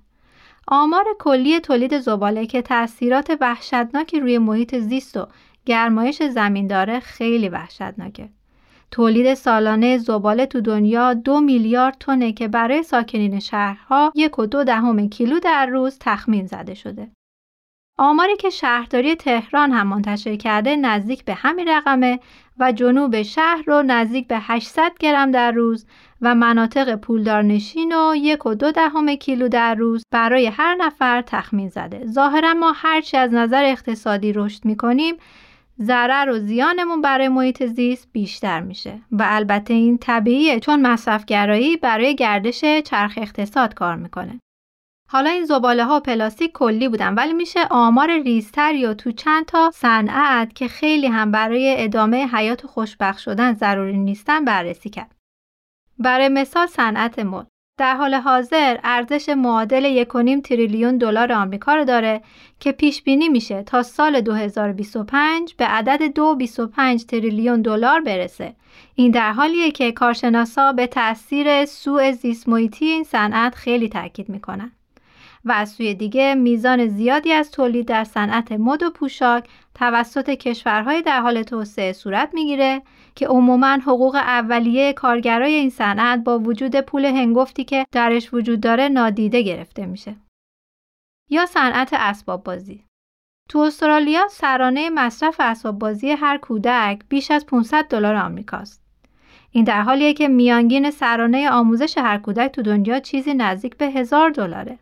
آمار 0.68 1.06
کلی 1.20 1.60
تولید 1.60 2.00
زباله 2.00 2.46
که 2.46 2.62
تاثیرات 2.62 3.38
وحشتناکی 3.42 4.20
روی 4.20 4.38
محیط 4.38 4.76
زیست 4.76 5.18
و 5.18 5.28
گرمایش 5.66 6.24
زمین 6.24 6.68
داره 6.68 7.00
خیلی 7.00 7.50
وحشتناکه. 7.50 8.30
تولید 8.92 9.34
سالانه 9.34 9.98
زباله 9.98 10.46
تو 10.46 10.62
دنیا 10.62 11.14
دو 11.14 11.40
میلیارد 11.42 11.98
تنه 12.00 12.32
که 12.32 12.48
برای 12.48 12.84
ساکنین 12.84 13.40
شهرها 13.40 14.12
یک 14.16 14.40
و 14.40 14.46
دو 14.46 14.64
دهم 14.64 15.10
کیلو 15.10 15.40
در 15.40 15.66
روز 15.66 15.98
تخمین 16.00 16.46
زده 16.48 16.74
شده. 16.74 17.12
آماری 17.98 18.36
که 18.36 18.50
شهرداری 18.50 19.16
تهران 19.16 19.72
هم 19.72 19.88
منتشر 19.88 20.36
کرده 20.36 20.76
نزدیک 20.76 21.26
به 21.26 21.34
همین 21.34 21.68
رقمه 21.68 22.20
و 22.60 22.72
جنوب 22.72 23.22
شهر 23.22 23.64
رو 23.68 23.82
نزدیک 23.82 24.28
به 24.28 24.38
800 24.40 24.92
گرم 25.00 25.32
در 25.32 25.52
روز 25.52 25.86
و 26.22 26.36
مناطق 26.36 26.96
پولدارنشین 26.96 27.94
و 27.94 28.16
یک 28.16 28.46
و 28.46 28.56
دو 28.56 28.72
دهم 28.72 29.16
کیلو 29.16 29.48
در 29.48 29.76
روز 29.76 30.04
برای 30.14 30.46
هر 30.46 30.76
نفر 30.76 31.22
تخمین 31.22 31.70
زده. 31.70 32.06
ظاهرا 32.08 32.54
ما 32.54 32.72
هرچی 32.76 33.18
از 33.18 33.34
نظر 33.34 33.64
اقتصادی 33.64 34.34
رشد 34.34 34.66
می‌کنیم 34.66 35.16
ضرر 35.82 36.30
و 36.30 36.40
زیانمون 36.40 37.02
برای 37.02 37.28
محیط 37.28 37.66
زیست 37.66 38.10
بیشتر 38.12 38.62
میشه 38.62 39.02
و 39.12 39.26
البته 39.28 39.74
این 39.74 39.98
طبیعیه 39.98 40.60
چون 40.60 40.82
مصرفگرایی 40.82 41.78
برای 41.78 42.16
گردش 42.16 42.66
چرخ 42.86 43.14
اقتصاد 43.18 43.74
کار 43.74 43.96
می‌کنه. 43.96 44.40
حالا 45.10 45.30
این 45.30 45.46
زباله 45.46 45.86
ها 45.86 45.98
و 45.98 46.00
پلاستیک 46.00 46.52
کلی 46.52 46.90
بودن 46.90 47.14
ولی 47.14 47.34
میشه 47.34 47.60
آمار 47.70 48.20
ریزتر 48.20 48.76
یا 48.76 48.94
تو 48.94 49.12
چند 49.12 49.46
تا 49.46 49.72
صنعت 49.74 50.56
که 50.56 50.68
خیلی 50.68 51.08
هم 51.08 51.32
برای 51.32 51.76
ادامه 51.84 52.28
حیات 52.28 52.66
خوشبخت 52.66 53.20
شدن 53.20 53.54
ضروری 53.54 53.98
نیستن 53.98 54.46
بررسی 54.46 54.90
کرد. 54.90 55.16
برای 56.00 56.30
مثال 56.30 56.68
صنعت 56.68 57.20
مد 57.20 57.48
در 57.82 57.96
حال 57.96 58.14
حاضر 58.14 58.78
ارزش 58.84 59.30
معادل 59.30 60.04
1.5 60.04 60.42
تریلیون 60.44 60.98
دلار 60.98 61.34
آمریکا 61.34 61.76
رو 61.76 61.86
داره 61.86 62.22
که 62.60 62.72
پیش 62.72 63.02
بینی 63.02 63.30
میشه 63.30 63.64
تا 63.64 63.84
سال 63.84 64.22
2025 64.22 65.56
به 65.56 65.66
عدد 65.66 66.00
2.25 66.98 67.06
تریلیون 67.06 67.62
دلار 67.62 68.02
برسه. 68.02 68.56
این 68.96 69.12
در 69.12 69.32
حالیه 69.32 69.72
که 69.72 69.92
کارشناسا 69.92 70.72
به 70.72 70.88
تاثیر 70.88 71.66
سوء 71.66 72.12
زیست 72.12 72.50
محیطی 72.50 72.86
این 72.86 73.04
صنعت 73.04 73.56
خیلی 73.56 73.90
تاکید 73.90 74.30
می‌کنن. 74.30 74.72
و 75.46 75.52
از 75.52 75.70
سوی 75.70 75.94
دیگه 75.94 76.36
میزان 76.36 76.88
زیادی 76.88 77.32
از 77.32 77.52
تولید 77.52 77.88
در 77.88 78.04
صنعت 78.04 78.52
مد 78.52 78.84
و 78.84 78.90
پوشاک 78.90 79.50
توسط 79.76 80.30
کشورهای 80.30 81.02
در 81.02 81.22
حال 81.22 81.44
توسعه 81.44 81.94
صورت 81.94 82.30
می‌گیره 82.34 82.82
که 83.16 83.28
عموما 83.28 83.68
حقوق 83.68 84.16
اولیه 84.16 84.94
کارگرای 84.94 85.54
این 85.54 85.70
صنعت 85.70 86.24
با 86.24 86.40
وجود 86.40 86.80
پول 86.80 87.06
هنگفتی 87.06 87.64
که 87.64 87.86
درش 87.92 88.34
وجود 88.34 88.62
داره 88.62 88.90
نادیده 88.90 89.42
گرفته 89.42 89.86
میشه. 89.86 90.16
یا 91.30 91.46
صنعت 91.46 91.90
اسباب 91.94 92.44
بازی 92.44 92.86
تو 93.50 93.60
استرالیا 93.60 94.28
سرانه 94.28 94.90
مصرف 94.90 95.36
اسباب 95.40 95.80
بازی 95.80 96.12
هر 96.12 96.38
کودک 96.38 97.02
بیش 97.10 97.32
از 97.32 97.46
500 97.46 97.86
دلار 97.90 98.16
آمریکاست. 98.16 98.82
این 99.52 99.64
در 99.64 99.82
حالیه 99.82 100.14
که 100.14 100.28
میانگین 100.28 100.92
سرانه 100.92 101.50
آموزش 101.50 101.98
هر 101.98 102.18
کودک 102.18 102.52
تو 102.52 102.62
دنیا 102.62 103.00
چیزی 103.00 103.34
نزدیک 103.34 103.78
به 103.78 103.86
هزار 103.86 104.30
دلاره. 104.30 104.80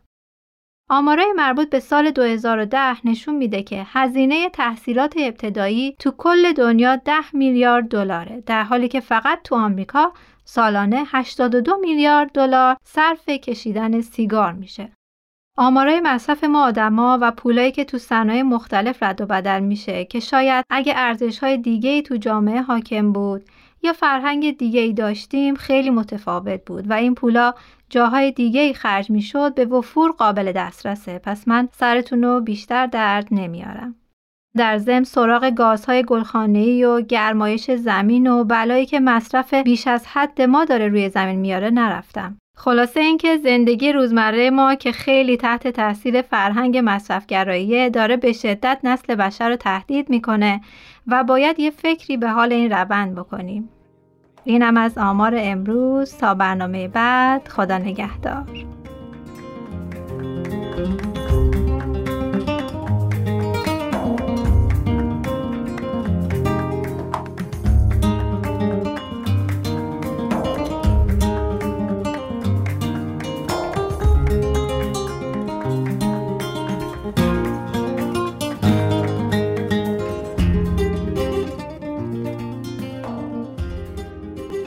آمارای 0.92 1.34
مربوط 1.36 1.70
به 1.70 1.80
سال 1.80 2.12
2010 2.12 3.08
نشون 3.08 3.36
میده 3.36 3.64
که 3.64 3.86
هزینه 3.88 4.50
تحصیلات 4.50 5.14
ابتدایی 5.18 5.96
تو 6.00 6.12
کل 6.18 6.54
دنیا 6.54 6.96
10 6.96 7.14
میلیارد 7.34 7.88
دلاره 7.88 8.44
در 8.46 8.64
حالی 8.64 8.88
که 8.88 9.00
فقط 9.00 9.40
تو 9.44 9.56
آمریکا 9.56 10.14
سالانه 10.46 11.04
82 11.08 11.78
میلیارد 11.78 12.32
دلار 12.32 12.78
صرف 12.84 13.30
کشیدن 13.30 14.02
سیگار 14.02 14.54
میشه. 14.54 14.92
آمارای 15.58 16.00
مصرف 16.00 16.44
ما 16.44 16.64
آدما 16.64 17.18
و 17.22 17.32
پولایی 17.32 17.72
که 17.72 17.86
تو 17.86 17.98
صنایع 17.98 18.42
مختلف 18.42 19.04
رد 19.04 19.22
و 19.22 19.26
بدل 19.26 19.60
میشه 19.60 20.06
که 20.06 20.20
شاید 20.20 20.66
اگه 20.70 20.94
ارزش 20.96 21.40
های 21.40 21.58
دیگه 21.58 21.90
ای 21.90 22.02
تو 22.02 22.18
جامعه 22.18 22.62
حاکم 22.62 23.12
بود 23.14 23.44
یا 23.84 23.94
فرهنگ 23.94 24.58
دیگه 24.58 24.82
ای 24.82 24.94
داشتیم 24.94 25.56
خیلی 25.56 25.90
متفاوت 25.90 26.66
بود 26.66 26.90
و 26.90 26.94
این 26.94 27.16
پولا 27.16 27.54
جاهای 27.90 28.32
دیگه 28.32 28.62
ای 28.62 28.74
خرج 28.74 29.10
می‌شد 29.10 29.56
به 29.56 29.66
وفور 29.66 30.12
قابل 30.12 30.52
دسترسه 30.52 31.20
پس 31.20 31.48
من 31.48 31.70
سرتون 31.72 32.24
رو 32.24 32.42
بیشتر 32.42 32.86
درد 32.86 33.28
نمیارم. 33.32 33.96
در 34.58 34.78
ضمن 34.78 35.04
سراغ 35.04 35.50
گازهای 35.50 36.04
گلخانه‌ای 36.04 36.84
و 36.84 37.02
گرمایش 37.02 37.72
زمین 37.72 38.28
و 38.28 38.44
بلایی 38.44 38.86
که 38.86 39.00
مصرف 39.00 39.54
بیش 39.54 39.88
از 39.88 40.08
حد 40.08 40.42
ما 40.42 40.66
داره 40.66 40.88
روی 40.88 41.10
زمین 41.10 41.40
میاره 41.40 41.70
نرفتم. 41.70 42.38
خلاصه 42.60 43.00
اینکه 43.00 43.38
زندگی 43.38 43.92
روزمره 43.92 44.50
ما 44.50 44.76
که 44.76 44.92
خیلی 44.92 45.38
تحت 45.38 45.68
تاثیر 45.68 46.22
فرهنگ 46.22 46.82
مصرفگرایی 46.84 47.90
داره 47.90 48.18
به 48.18 48.34
شدت 48.34 48.80
نسل 48.84 49.16
بشر 49.16 49.50
رو 49.50 49.56
تهدید 49.56 50.10
می‌کنه 50.10 50.62
و 51.08 51.24
باید 51.24 51.60
یه 51.60 51.72
فکری 51.72 52.18
به 52.18 52.30
حال 52.30 52.54
این 52.54 52.72
روند 52.72 53.16
بکنیم. 53.16 53.70
اینم 54.44 54.78
از 54.78 54.98
آمار 54.98 55.34
امروز 55.38 56.18
تا 56.18 56.34
برنامه 56.34 56.88
بعد 56.88 57.48
خدا 57.48 57.78
نگهدار. 57.78 58.46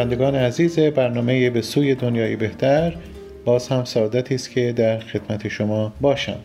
شنوندگان 0.00 0.34
عزیز 0.34 0.78
برنامه 0.78 1.50
به 1.50 1.62
سوی 1.62 1.94
دنیای 1.94 2.36
بهتر 2.36 2.96
باز 3.44 3.68
هم 3.68 3.84
سعادتی 3.84 4.34
است 4.34 4.50
که 4.50 4.72
در 4.72 4.98
خدمت 4.98 5.48
شما 5.48 5.92
باشم. 6.00 6.36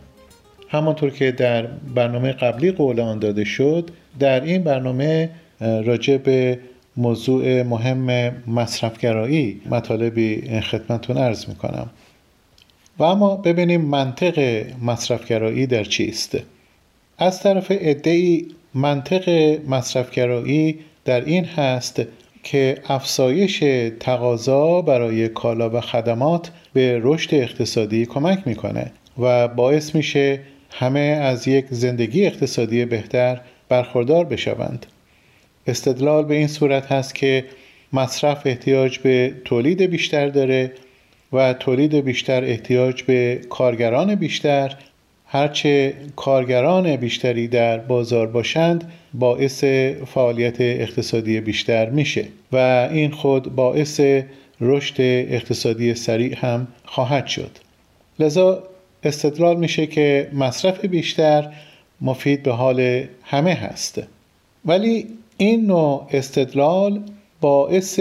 همانطور 0.69 1.09
که 1.09 1.31
در 1.31 1.61
برنامه 1.95 2.31
قبلی 2.31 2.71
قول 2.71 2.99
آن 2.99 3.19
داده 3.19 3.43
شد 3.43 3.89
در 4.19 4.41
این 4.41 4.63
برنامه 4.63 5.29
راجع 5.59 6.17
به 6.17 6.59
موضوع 6.97 7.63
مهم 7.63 8.31
مصرفگرایی 8.47 9.61
مطالبی 9.69 10.61
خدمتون 10.61 11.17
ارز 11.17 11.49
می 11.49 11.55
کنم 11.55 11.89
و 12.97 13.03
اما 13.03 13.35
ببینیم 13.35 13.81
منطق 13.81 14.65
مصرفگرایی 14.83 15.67
در 15.67 15.83
چیست. 15.83 16.37
از 17.17 17.39
طرف 17.43 17.67
ادهی 17.69 18.47
منطق 18.73 19.29
مصرفگرایی 19.67 20.79
در 21.05 21.25
این 21.25 21.45
هست 21.45 22.01
که 22.45 22.77
افزایش 22.87 23.63
تقاضا 23.99 24.81
برای 24.81 25.29
کالا 25.29 25.69
و 25.69 25.81
خدمات 25.81 26.51
به 26.73 26.99
رشد 27.03 27.35
اقتصادی 27.35 28.05
کمک 28.05 28.39
می‌کنه 28.45 28.91
و 29.19 29.47
باعث 29.47 29.95
میشه 29.95 30.39
همه 30.71 30.99
از 30.99 31.47
یک 31.47 31.65
زندگی 31.69 32.25
اقتصادی 32.25 32.85
بهتر 32.85 33.41
برخوردار 33.69 34.25
بشوند. 34.25 34.85
استدلال 35.67 36.25
به 36.25 36.35
این 36.35 36.47
صورت 36.47 36.91
هست 36.91 37.15
که 37.15 37.45
مصرف 37.93 38.41
احتیاج 38.45 38.99
به 38.99 39.33
تولید 39.45 39.81
بیشتر 39.81 40.27
داره 40.27 40.71
و 41.33 41.53
تولید 41.53 41.95
بیشتر 41.95 42.43
احتیاج 42.43 43.03
به 43.03 43.41
کارگران 43.49 44.15
بیشتر 44.15 44.75
هرچه 45.27 45.93
کارگران 46.15 46.95
بیشتری 46.95 47.47
در 47.47 47.77
بازار 47.77 48.27
باشند 48.27 48.91
باعث 49.13 49.63
فعالیت 50.13 50.61
اقتصادی 50.61 51.41
بیشتر 51.41 51.89
میشه 51.89 52.25
و 52.51 52.87
این 52.91 53.11
خود 53.11 53.55
باعث 53.55 54.01
رشد 54.61 54.95
اقتصادی 54.99 55.93
سریع 55.93 56.37
هم 56.37 56.67
خواهد 56.85 57.27
شد. 57.27 57.51
لذا 58.19 58.63
استدلال 59.03 59.57
میشه 59.57 59.87
که 59.87 60.29
مصرف 60.33 60.85
بیشتر 60.85 61.53
مفید 62.01 62.43
به 62.43 62.51
حال 62.51 63.03
همه 63.23 63.53
هست. 63.53 64.03
ولی 64.65 65.07
این 65.37 65.65
نوع 65.65 66.07
استدلال 66.11 67.01
باعث 67.41 67.99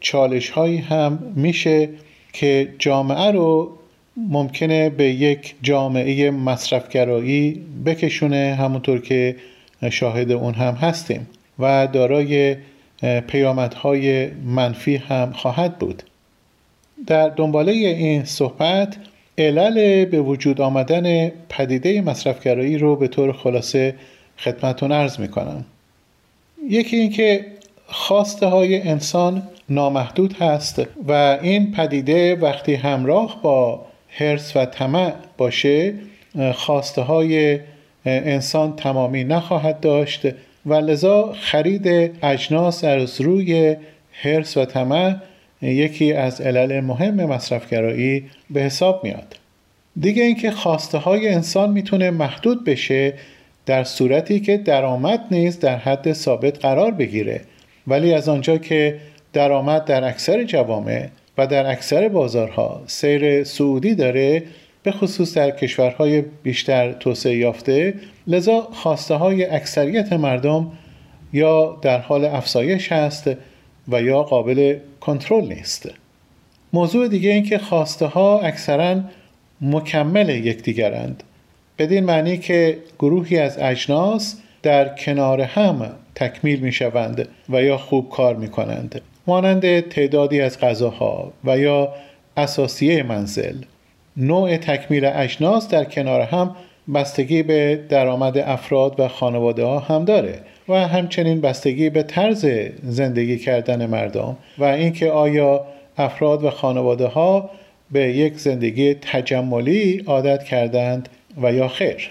چالش 0.00 0.50
هایی 0.50 0.76
هم 0.76 1.32
میشه 1.36 1.88
که 2.32 2.68
جامعه 2.78 3.30
رو 3.30 3.77
ممکنه 4.18 4.90
به 4.90 5.04
یک 5.04 5.54
جامعه 5.62 6.30
مصرفگرایی 6.30 7.62
بکشونه 7.86 8.56
همونطور 8.60 9.00
که 9.00 9.36
شاهد 9.90 10.32
اون 10.32 10.54
هم 10.54 10.74
هستیم 10.74 11.26
و 11.58 11.88
دارای 11.92 12.56
پیامدهای 13.26 14.26
منفی 14.26 14.96
هم 14.96 15.32
خواهد 15.32 15.78
بود. 15.78 16.02
در 17.06 17.28
دنباله 17.28 17.72
این 17.72 18.24
صحبت 18.24 18.96
علل 19.38 20.04
به 20.04 20.20
وجود 20.20 20.60
آمدن 20.60 21.32
پدیده 21.48 22.00
مصرفگرایی 22.00 22.78
رو 22.78 22.96
به 22.96 23.08
طور 23.08 23.32
خلاصه 23.32 23.94
خدمتون 24.38 24.92
ارز 24.92 25.20
می‌کنم. 25.20 25.64
یکی 26.68 26.96
اینکه 26.96 27.46
خواسته 27.86 28.46
های 28.46 28.88
انسان 28.88 29.42
نامحدود 29.68 30.32
هست 30.32 30.82
و 31.08 31.38
این 31.42 31.72
پدیده 31.72 32.36
وقتی 32.36 32.74
همراه 32.74 33.42
با 33.42 33.87
هرس 34.18 34.56
و 34.56 34.64
طمع 34.64 35.12
باشه 35.36 35.94
خواسته 36.54 37.02
های 37.02 37.58
انسان 38.04 38.76
تمامی 38.76 39.24
نخواهد 39.24 39.80
داشت 39.80 40.26
و 40.66 40.74
لذا 40.74 41.32
خرید 41.32 41.86
اجناس 42.22 42.84
از 42.84 43.20
روی 43.20 43.76
هرس 44.12 44.56
و 44.56 44.64
طمع 44.64 45.14
یکی 45.62 46.12
از 46.12 46.40
علل 46.40 46.80
مهم 46.80 47.24
مصرفگرایی 47.24 48.24
به 48.50 48.60
حساب 48.60 49.04
میاد. 49.04 49.36
دیگه 50.00 50.22
اینکه 50.22 50.50
خواسته 50.50 50.98
های 50.98 51.28
انسان 51.28 51.70
می‌تونه 51.70 52.10
محدود 52.10 52.64
بشه 52.64 53.14
در 53.66 53.84
صورتی 53.84 54.40
که 54.40 54.56
درآمد 54.56 55.20
نیز 55.30 55.60
در 55.60 55.76
حد 55.76 56.12
ثابت 56.12 56.58
قرار 56.58 56.90
بگیره. 56.90 57.40
ولی 57.86 58.14
از 58.14 58.28
آنجا 58.28 58.58
که 58.58 58.98
درآمد 59.32 59.84
در 59.84 60.04
اکثر 60.04 60.44
جوامع 60.44 61.08
و 61.38 61.46
در 61.46 61.70
اکثر 61.70 62.08
بازارها 62.08 62.82
سیر 62.86 63.44
سعودی 63.44 63.94
داره 63.94 64.42
به 64.82 64.92
خصوص 64.92 65.36
در 65.36 65.50
کشورهای 65.50 66.24
بیشتر 66.42 66.92
توسعه 66.92 67.36
یافته 67.36 67.94
لذا 68.26 68.60
خواسته 68.60 69.14
های 69.14 69.44
اکثریت 69.44 70.12
مردم 70.12 70.72
یا 71.32 71.78
در 71.82 71.98
حال 71.98 72.24
افزایش 72.24 72.92
هست 72.92 73.30
و 73.88 74.02
یا 74.02 74.22
قابل 74.22 74.76
کنترل 75.00 75.44
نیست. 75.44 75.90
موضوع 76.72 77.08
دیگه 77.08 77.30
این 77.30 77.44
که 77.44 77.58
خواسته 77.58 78.06
ها 78.06 78.40
اکثرا 78.40 79.00
مکمل 79.60 80.28
یکدیگرند. 80.28 81.22
بدین 81.78 82.04
معنی 82.04 82.38
که 82.38 82.78
گروهی 82.98 83.38
از 83.38 83.58
اجناس 83.58 84.36
در 84.62 84.88
کنار 84.88 85.40
هم 85.40 85.90
تکمیل 86.14 86.60
می 86.60 86.72
شوند 86.72 87.28
و 87.48 87.62
یا 87.62 87.76
خوب 87.76 88.10
کار 88.10 88.36
می 88.36 88.48
کنند 88.48 89.00
مانند 89.28 89.80
تعدادی 89.80 90.40
از 90.40 90.60
غذاها 90.60 91.32
و 91.44 91.58
یا 91.58 91.94
اساسیه 92.36 93.02
منزل 93.02 93.54
نوع 94.16 94.56
تکمیل 94.56 95.04
اجناس 95.04 95.68
در 95.68 95.84
کنار 95.84 96.20
هم 96.20 96.56
بستگی 96.94 97.42
به 97.42 97.80
درآمد 97.88 98.38
افراد 98.38 99.00
و 99.00 99.08
خانواده 99.08 99.64
ها 99.64 99.78
هم 99.78 100.04
داره 100.04 100.40
و 100.68 100.74
همچنین 100.88 101.40
بستگی 101.40 101.90
به 101.90 102.02
طرز 102.02 102.46
زندگی 102.82 103.38
کردن 103.38 103.86
مردم 103.86 104.36
و 104.58 104.64
اینکه 104.64 105.10
آیا 105.10 105.64
افراد 105.98 106.44
و 106.44 106.50
خانواده 106.50 107.06
ها 107.06 107.50
به 107.90 108.00
یک 108.00 108.38
زندگی 108.38 108.94
تجملی 108.94 110.02
عادت 110.06 110.44
کردند 110.44 111.08
و 111.42 111.52
یا 111.52 111.68
خیر. 111.68 112.10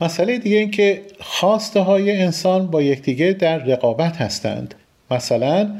مسئله 0.00 0.38
دیگه 0.38 0.56
این 0.56 0.70
که 0.70 1.00
خواسته 1.20 1.80
های 1.80 2.16
انسان 2.16 2.66
با 2.66 2.82
یکدیگه 2.82 3.32
در 3.32 3.58
رقابت 3.58 4.16
هستند. 4.16 4.74
مثلا 5.10 5.70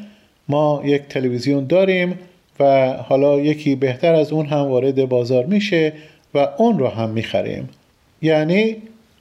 ما 0.51 0.83
یک 0.85 1.03
تلویزیون 1.03 1.67
داریم 1.67 2.19
و 2.61 2.93
حالا 2.93 3.41
یکی 3.41 3.75
بهتر 3.75 4.15
از 4.15 4.33
اون 4.33 4.47
هم 4.47 4.59
وارد 4.59 5.09
بازار 5.09 5.45
میشه 5.45 5.93
و 6.35 6.49
اون 6.59 6.79
رو 6.79 6.89
هم 6.89 7.11
می‌خریم. 7.11 7.69
یعنی 8.23 8.77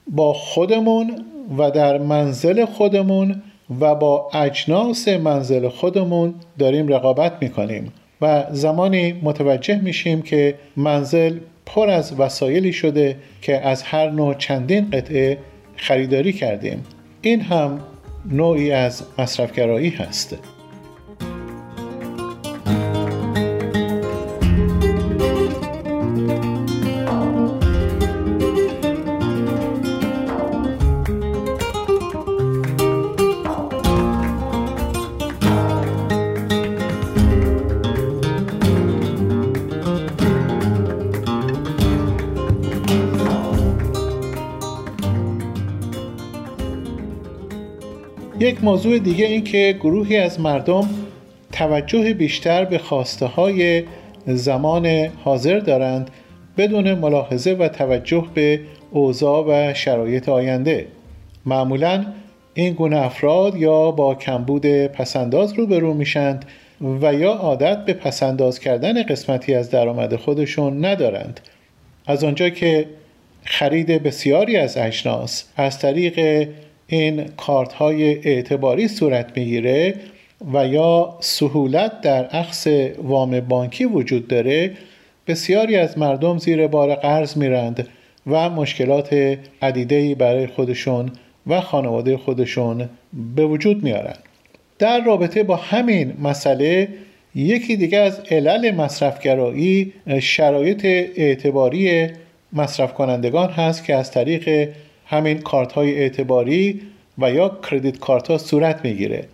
با 0.07 0.33
خودمون 0.33 1.25
و 1.57 1.71
در 1.71 1.97
منزل 1.97 2.65
خودمون 2.65 3.41
و 3.79 3.95
با 3.95 4.29
اجناس 4.33 5.07
منزل 5.07 5.67
خودمون 5.67 6.33
داریم 6.59 6.87
رقابت 6.87 7.33
می‌کنیم 7.41 7.91
و 8.21 8.45
زمانی 8.51 9.13
متوجه 9.23 9.81
میشیم 9.81 10.21
که 10.21 10.55
منزل 10.77 11.37
پر 11.65 11.89
از 11.89 12.19
وسایلی 12.19 12.73
شده 12.73 13.15
که 13.41 13.67
از 13.67 13.83
هر 13.83 14.09
نوع 14.09 14.33
چندین 14.33 14.89
قطعه 14.89 15.37
خریداری 15.75 16.33
کردیم. 16.33 16.83
این 17.21 17.41
هم 17.41 17.79
نوعی 18.31 18.71
از 18.71 19.03
مصرفگرایی 19.17 19.89
هست. 19.89 20.37
یک 48.59 48.65
موضوع 48.65 48.99
دیگه 48.99 49.25
این 49.25 49.43
که 49.43 49.75
گروهی 49.79 50.17
از 50.17 50.39
مردم 50.39 50.89
توجه 51.51 52.13
بیشتر 52.13 52.65
به 52.65 52.77
خواسته 52.77 53.25
های 53.25 53.83
زمان 54.27 54.87
حاضر 55.23 55.59
دارند 55.59 56.09
بدون 56.57 56.93
ملاحظه 56.93 57.51
و 57.51 57.67
توجه 57.67 58.25
به 58.33 58.59
اوضاع 58.91 59.45
و 59.47 59.73
شرایط 59.73 60.29
آینده. 60.29 60.87
معمولا 61.45 62.05
این 62.53 62.73
گونه 62.73 62.97
افراد 62.97 63.57
یا 63.57 63.91
با 63.91 64.15
کمبود 64.15 64.65
پسنداز 64.87 65.53
روبرو 65.53 65.93
میشند 65.93 66.45
و 67.01 67.13
یا 67.13 67.31
عادت 67.31 67.85
به 67.85 67.93
پسنداز 67.93 68.59
کردن 68.59 69.03
قسمتی 69.03 69.55
از 69.55 69.69
درآمد 69.69 70.15
خودشون 70.15 70.85
ندارند. 70.85 71.39
از 72.07 72.23
آنجا 72.23 72.49
که 72.49 72.85
خرید 73.45 73.87
بسیاری 73.87 74.57
از 74.57 74.77
اجناس 74.77 75.43
از 75.57 75.79
طریق 75.79 76.47
این 76.89 77.25
کارت 77.38 77.73
های 77.73 78.04
اعتباری 78.04 78.88
صورت 78.88 79.38
می‌گیره 79.38 79.95
و 80.54 80.67
یا 80.67 81.17
سهولت 81.19 82.02
در 82.02 82.28
اخص 82.32 82.67
وام 83.04 83.39
بانکی 83.39 83.86
وجود 83.86 84.28
داره 84.28 84.71
بسیاری 85.28 85.75
از 85.75 85.97
مردم 85.97 86.38
زیر 86.38 86.67
بار 86.67 86.95
قرض 86.95 87.38
میرند 87.38 87.88
و 88.28 88.49
مشکلات 88.49 89.38
عدیدهی 89.62 90.15
برای 90.15 90.47
خودشون 90.47 91.12
و 91.47 91.62
خانواده 91.62 92.17
خودشون 92.17 92.89
به 93.36 93.45
وجود 93.45 93.84
میارند 93.84 94.19
در 94.80 95.04
رابطه 95.04 95.43
با 95.43 95.56
همین 95.56 96.13
مسئله 96.21 96.88
یکی 97.36 97.75
دیگه 97.75 97.97
از 97.97 98.19
علل 98.32 98.71
مصرفگرایی 98.71 99.93
شرایط 100.21 100.86
اعتباری 101.15 102.08
مصرف 102.54 102.93
کنندگان 102.93 103.49
هست 103.49 103.86
که 103.86 103.95
از 103.95 104.12
طریق 104.12 104.69
همین 105.09 105.39
کارت 105.39 105.71
های 105.71 105.95
اعتباری 105.95 106.81
و 107.17 107.31
یا 107.31 107.59
کردیت 107.69 107.99
کارت 107.99 108.27
ها 108.27 108.37
صورت 108.37 108.85
می‌گیره. 108.85 109.27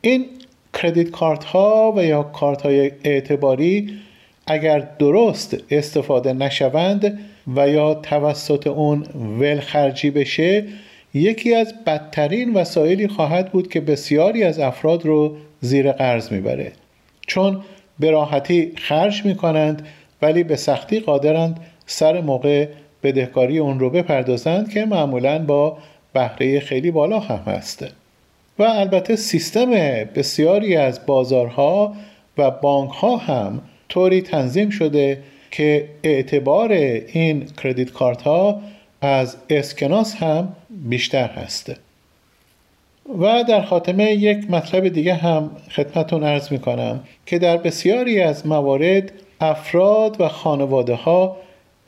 این 0.00 0.26
کردیت 0.74 1.10
کارت 1.10 1.44
ها 1.44 1.92
و 1.96 2.04
یا 2.04 2.22
کارت 2.22 2.62
های 2.62 2.92
اعتباری 3.04 3.98
اگر 4.46 4.78
درست 4.98 5.56
استفاده 5.70 6.32
نشوند 6.32 7.18
و 7.56 7.68
یا 7.68 7.94
توسط 7.94 8.66
اون 8.66 9.02
ول 9.40 9.60
خرجی 9.60 10.10
بشه 10.10 10.64
یکی 11.14 11.54
از 11.54 11.74
بدترین 11.86 12.54
وسایلی 12.54 13.08
خواهد 13.08 13.52
بود 13.52 13.68
که 13.68 13.80
بسیاری 13.80 14.44
از 14.44 14.58
افراد 14.58 15.06
رو 15.06 15.36
زیر 15.60 15.92
قرض 15.92 16.32
می‌بره. 16.32 16.72
چون 17.26 17.60
به 17.98 18.10
راحتی 18.10 18.72
خرج 18.76 19.24
می‌کنند 19.24 19.86
ولی 20.22 20.42
به 20.42 20.56
سختی 20.56 21.00
قادرند 21.00 21.60
سر 21.86 22.20
موقع 22.20 22.66
بدهکاری 23.02 23.58
اون 23.58 23.80
رو 23.80 23.90
بپردازند 23.90 24.70
که 24.70 24.84
معمولا 24.84 25.38
با 25.38 25.78
بهره 26.12 26.60
خیلی 26.60 26.90
بالا 26.90 27.20
هم 27.20 27.52
هسته 27.52 27.88
و 28.58 28.62
البته 28.62 29.16
سیستم 29.16 29.70
بسیاری 30.04 30.76
از 30.76 31.06
بازارها 31.06 31.94
و 32.38 32.50
بانک 32.50 32.90
ها 32.90 33.16
هم 33.16 33.62
طوری 33.88 34.22
تنظیم 34.22 34.70
شده 34.70 35.18
که 35.50 35.88
اعتبار 36.02 36.72
این 36.72 37.46
کردیت 37.62 37.92
کارت 37.92 38.22
ها 38.22 38.60
از 39.00 39.36
اسکناس 39.50 40.14
هم 40.14 40.56
بیشتر 40.70 41.28
هسته 41.28 41.76
و 43.18 43.44
در 43.48 43.62
خاتمه 43.62 44.12
یک 44.12 44.50
مطلب 44.50 44.88
دیگه 44.88 45.14
هم 45.14 45.50
خدمتون 45.70 46.24
ارز 46.24 46.52
می 46.52 46.58
کنم 46.58 47.00
که 47.26 47.38
در 47.38 47.56
بسیاری 47.56 48.20
از 48.20 48.46
موارد 48.46 49.12
افراد 49.40 50.20
و 50.20 50.28
خانواده 50.28 50.94
ها 50.94 51.36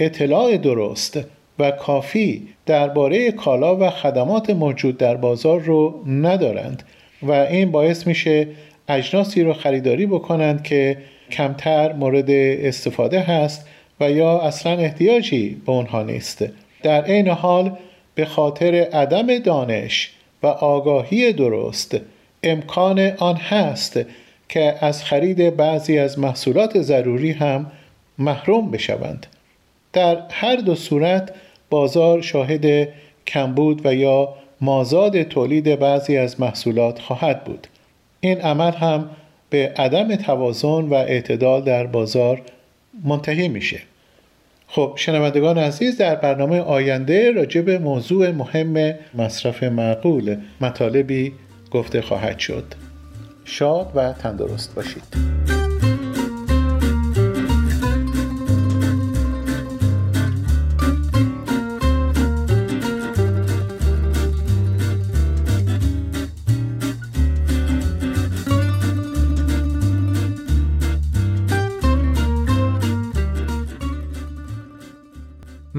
اطلاع 0.05 0.57
درست 0.57 1.21
و 1.59 1.71
کافی 1.71 2.49
درباره 2.67 3.33
کالا 3.33 3.77
و 3.77 3.91
خدمات 3.91 4.51
موجود 4.51 4.99
در 4.99 5.17
بازار 5.17 5.61
رو 5.61 6.03
ندارند 6.07 6.83
و 7.23 7.33
این 7.33 7.71
باعث 7.71 8.07
میشه 8.07 8.49
اجناسی 8.88 9.43
رو 9.43 9.53
خریداری 9.53 10.07
بکنند 10.07 10.62
که 10.62 10.97
کمتر 11.31 11.93
مورد 11.93 12.31
استفاده 12.31 13.21
هست 13.21 13.67
و 14.01 14.11
یا 14.11 14.38
اصلا 14.38 14.73
احتیاجی 14.73 15.62
به 15.67 15.73
اونها 15.73 16.03
نیست. 16.03 16.45
در 16.83 17.05
عین 17.05 17.29
حال 17.29 17.77
به 18.15 18.25
خاطر 18.25 18.75
عدم 18.75 19.38
دانش 19.38 20.11
و 20.43 20.47
آگاهی 20.47 21.33
درست 21.33 21.97
امکان 22.43 23.01
آن 23.19 23.37
هست 23.37 24.01
که 24.49 24.75
از 24.81 25.05
خرید 25.05 25.57
بعضی 25.57 25.99
از 25.99 26.19
محصولات 26.19 26.81
ضروری 26.81 27.33
هم 27.33 27.73
محروم 28.19 28.71
بشوند. 28.71 29.27
در 29.92 30.22
هر 30.31 30.57
دو 30.57 30.74
صورت 30.74 31.35
بازار 31.70 32.22
شاهد 32.22 32.88
کمبود 33.26 33.87
و 33.87 33.94
یا 33.94 34.35
مازاد 34.61 35.22
تولید 35.22 35.78
بعضی 35.78 36.16
از 36.16 36.40
محصولات 36.40 36.98
خواهد 36.98 37.44
بود. 37.44 37.66
این 38.20 38.40
عمل 38.40 38.72
هم 38.72 39.11
به 39.50 39.72
عدم 39.76 40.16
توازن 40.16 40.68
و 40.68 40.94
اعتدال 40.94 41.62
در 41.62 41.87
بازار 41.87 42.42
منتهی 43.05 43.48
میشه. 43.48 43.81
خب 44.66 44.92
شنوندگان 44.96 45.59
عزیز 45.59 45.98
در 45.98 46.14
برنامه 46.14 46.61
آینده 46.61 47.31
راجع 47.31 47.61
به 47.61 47.78
موضوع 47.78 48.31
مهم 48.31 48.94
مصرف 49.14 49.62
معقول 49.62 50.37
مطالبی 50.61 51.33
گفته 51.70 52.02
خواهد 52.02 52.38
شد. 52.38 52.64
شاد 53.44 53.92
و 53.94 54.12
تندرست 54.12 54.74
باشید. 54.74 55.62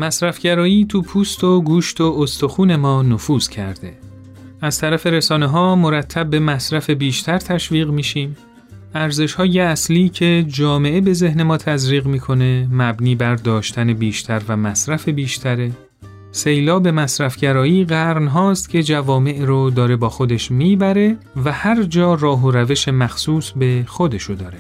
مصرفگرایی 0.04 0.86
تو 0.86 1.02
پوست 1.02 1.44
و 1.44 1.62
گوشت 1.62 2.02
و 2.02 2.16
استخون 2.20 2.76
ما 2.76 3.02
نفوذ 3.02 3.48
کرده. 3.48 3.94
از 4.62 4.80
طرف 4.80 5.06
رسانه 5.08 5.48
ها 5.48 5.76
مرتب 5.76 6.30
به 6.30 6.40
مصرف 6.40 6.90
بیشتر 6.90 7.38
تشویق 7.38 7.90
میشیم. 7.90 8.38
ارزش 8.96 9.34
های 9.34 9.60
اصلی 9.60 10.10
که 10.10 10.46
جامعه 10.48 11.02
به 11.02 11.14
ذهن 11.14 11.44
ما 11.44 11.58
تزریق 11.58 12.06
می‌کنه 12.06 12.68
مبنی 12.72 13.16
بر 13.16 13.36
داشتن 13.36 13.94
بیشتر 13.94 14.42
و 14.48 14.58
مصرف 14.58 15.10
بیشتره. 15.10 15.72
سیلاب 16.32 16.88
مصرفگرایی 16.88 17.86
قرن 17.86 18.28
هاست 18.28 18.70
که 18.70 18.84
جوامع 18.84 19.46
رو 19.46 19.70
داره 19.70 19.96
با 19.96 20.10
خودش 20.10 20.52
می‌بره 20.52 21.18
و 21.46 21.52
هر 21.52 21.84
جا 21.84 22.14
راه 22.14 22.46
و 22.46 22.52
روش 22.52 22.88
مخصوص 22.88 23.52
به 23.52 23.84
خودشو 23.88 24.34
داره. 24.34 24.58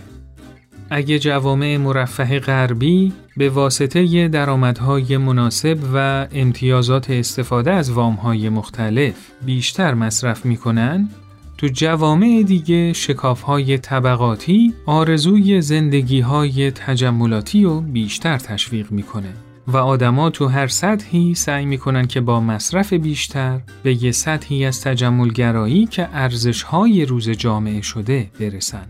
اگه 0.89 1.19
جوامع 1.19 1.78
مرفه 1.78 2.39
غربی 2.39 3.13
به 3.38 3.50
واسطه 3.50 4.28
درآمدهای 4.28 5.17
مناسب 5.17 5.78
و 5.93 6.28
امتیازات 6.32 7.10
استفاده 7.10 7.72
از 7.72 7.91
وامهای 7.91 8.50
مختلف 8.50 9.15
بیشتر 9.46 9.93
مصرف 9.93 10.46
می‌کنن، 10.46 11.10
تو 11.58 11.67
جوامع 11.67 12.43
دیگه 12.48 12.93
شکافهای 12.93 13.78
طبقاتی 13.78 14.74
آرزوی 14.86 15.62
زندگیهای 15.62 16.72
تجملاتی 16.72 17.63
رو 17.63 17.82
بیشتر 17.82 18.38
تشویق 18.38 18.91
می‌کنه 18.91 19.34
و 19.67 19.78
آدما 19.78 20.30
تو 20.30 20.48
هر 20.48 20.67
سطحی 20.67 21.36
سعی 21.36 21.65
می‌کنن 21.65 22.08
که 22.08 22.22
با 22.22 22.39
مصرف 22.39 22.93
بیشتر 22.93 23.60
به 23.84 24.04
یه 24.04 24.12
سطحی 24.12 24.65
از 24.65 24.82
تجملگرایی 24.82 25.86
که 25.86 26.10
ارزشهای 26.13 27.06
روز 27.06 27.30
جامعه 27.30 27.82
شده 27.82 28.30
برسن. 28.39 28.86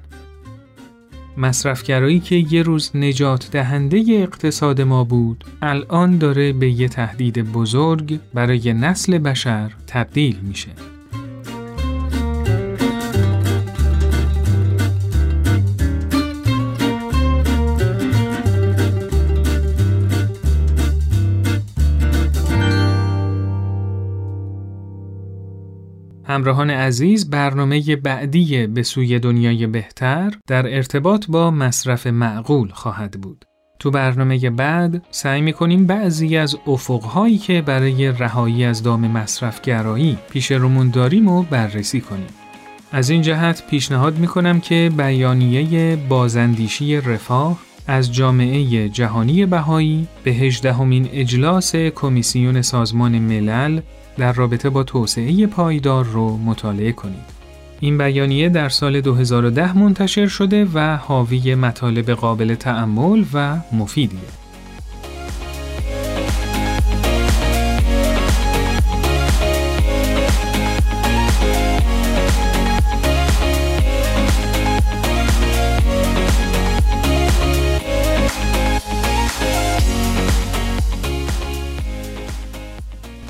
مصرفگرایی 1.38 2.19
که 2.19 2.36
یه 2.36 2.62
روز 2.62 2.91
نجات 2.96 3.52
دهنده 3.52 4.04
اقتصاد 4.10 4.82
ما 4.82 5.04
بود 5.04 5.43
الان 5.62 6.17
داره 6.17 6.54
به 6.54 6.69
یه 6.69 6.88
تهدید 6.88 7.52
بزرگ 7.52 8.19
برای 8.34 8.74
نسل 8.74 9.17
بشر 9.17 9.72
تبدیل 9.88 10.39
میشه. 10.43 10.93
همراهان 26.34 26.69
عزیز 26.69 27.30
برنامه 27.30 27.96
بعدی 27.96 28.67
به 28.67 28.84
سوی 28.84 29.19
دنیای 29.19 29.67
بهتر 29.67 30.34
در 30.48 30.76
ارتباط 30.76 31.26
با 31.28 31.52
مصرف 31.52 32.08
معقول 32.08 32.69
خواهد 32.69 33.22
بود. 33.22 33.46
تو 33.80 33.91
برنامه 33.91 34.50
بعد 34.50 35.06
سعی 35.12 35.41
می‌کنیم 35.41 35.88
بعضی 35.88 36.38
از 36.38 36.56
افقهایی 36.67 37.38
که 37.38 37.62
برای 37.62 38.12
رهایی 38.12 38.65
از 38.65 38.84
دام 38.84 39.08
مصرفگرایی 39.08 40.17
پیش 40.30 40.52
رومون 40.52 40.89
داریم 40.89 41.28
و 41.28 41.43
بررسی 41.43 42.02
کنیم. 42.02 42.28
از 42.91 43.10
این 43.10 43.22
جهت 43.22 43.67
پیشنهاد 43.67 44.17
می‌کنم 44.17 44.60
که 44.60 44.91
بیانیه 44.98 45.96
بازندیشی 45.96 46.98
رفاه 46.98 47.60
از 47.88 48.13
جامعه 48.13 48.89
جهانی 48.89 49.46
بهایی 49.46 50.08
به 50.24 50.32
هجدهمین 50.32 51.10
اجلاس 51.13 51.76
کمیسیون 51.76 52.62
سازمان 52.62 53.19
ملل 53.19 53.82
در 54.17 54.34
رابطه 54.34 54.69
با 54.69 54.84
توسعه 54.84 55.47
پایدار 55.47 56.06
رو 56.06 56.38
مطالعه 56.38 56.91
کنید. 56.91 57.34
این 57.80 57.97
بیانیه 57.97 58.49
در 58.49 58.69
سال 58.69 59.02
2010 59.02 59.78
منتشر 59.78 60.28
شده 60.28 60.67
و 60.73 60.97
حاوی 60.97 61.56
مطالب 61.56 62.12
قابل 62.12 62.56
تأمل 62.56 63.26
و 63.34 63.58
مفیدیه. 63.71 64.43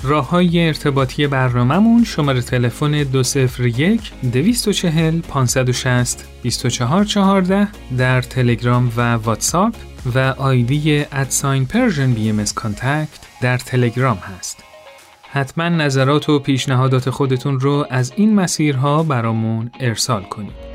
راه 0.04 0.30
های 0.30 0.68
ارتباطی 0.68 1.28
برنامه‌مون 1.28 2.04
شماره 2.04 2.42
تلفن 2.42 3.04
201 3.04 4.12
240 4.34 5.22
560 5.22 6.26
2414 6.44 7.68
در 7.98 8.22
تلگرام 8.22 8.92
و 8.98 9.14
واتساپ 9.14 9.76
و 10.16 10.20
آیدی 10.20 11.06
at 11.12 11.66
sign 11.66 12.14
Persian 12.14 12.30
BM 12.30 12.46
در 13.42 13.58
تلگرام 13.58 14.18
هست. 14.18 14.64
حتما 15.32 15.70
نظرات 15.70 16.30
و 16.30 16.40
پیشنهادات 16.40 17.10
خودتون 17.10 17.60
رو 17.60 17.86
از 17.90 18.14
این 18.16 18.36
مسیرها 18.36 19.04
برامون 19.04 19.72
ارسال 19.80 20.24
کنید. 20.24 20.73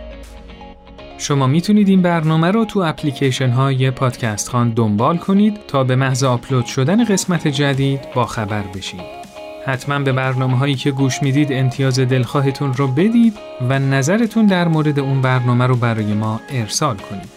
شما 1.19 1.47
می‌تونید 1.47 1.89
این 1.89 2.03
برنامه 2.03 2.51
رو 2.51 2.65
تو 2.65 2.81
اپلیکیشن 2.81 3.51
های 3.51 3.91
پادکست‌خوان 3.91 4.71
دنبال 4.71 5.17
کنید 5.17 5.61
تا 5.69 5.85
به 5.85 5.97
محض 5.97 6.25
آپلود 6.25 6.67
شدن 6.67 7.05
قسمت 7.05 7.49
جدید 7.49 8.01
با 8.15 8.27
خبر 8.27 8.63
بشید. 8.63 9.19
حتما 9.67 9.99
به 9.99 10.13
برنامه 10.13 10.59
هایی 10.59 10.75
که 10.75 10.91
گوش 10.91 11.23
می‌دید 11.23 11.53
امتیاز 11.53 12.01
دلخواهتون 12.01 12.75
رو 12.75 12.89
بدید 12.89 13.35
و 13.69 13.79
نظرتون 13.79 14.47
در 14.47 14.69
مورد 14.69 14.99
اون 14.99 15.23
برنامه 15.23 15.67
رو 15.67 15.77
برای 15.77 16.15
ما 16.15 16.41
ارسال 16.51 16.97
کنید. 16.97 17.29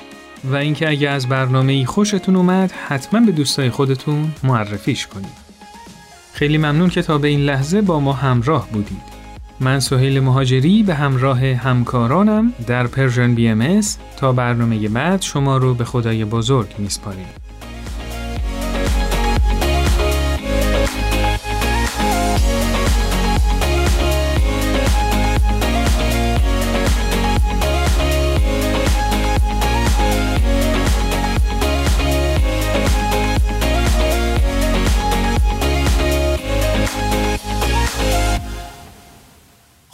و 0.43 0.55
اینکه 0.55 0.89
اگه 0.89 1.09
از 1.09 1.27
برنامه 1.27 1.85
خوشتون 1.85 2.35
اومد 2.35 2.71
حتما 2.71 3.19
به 3.25 3.31
دوستای 3.31 3.69
خودتون 3.69 4.31
معرفیش 4.43 5.07
کنید. 5.07 5.41
خیلی 6.33 6.57
ممنون 6.57 6.89
که 6.89 7.01
تا 7.01 7.17
به 7.17 7.27
این 7.27 7.39
لحظه 7.39 7.81
با 7.81 7.99
ما 7.99 8.13
همراه 8.13 8.67
بودید. 8.71 9.20
من 9.61 9.79
سهیل 9.79 10.19
مهاجری 10.19 10.83
به 10.83 10.95
همراه 10.95 11.45
همکارانم 11.45 12.53
در 12.67 12.87
Persian 12.87 13.35
BM 13.35 13.81
تا 14.17 14.31
برنامه 14.31 14.89
بعد 14.89 15.21
شما 15.21 15.57
رو 15.57 15.73
به 15.73 15.85
خدای 15.85 16.25
بزرگ 16.25 16.67
می‌سپاریم. 16.77 17.40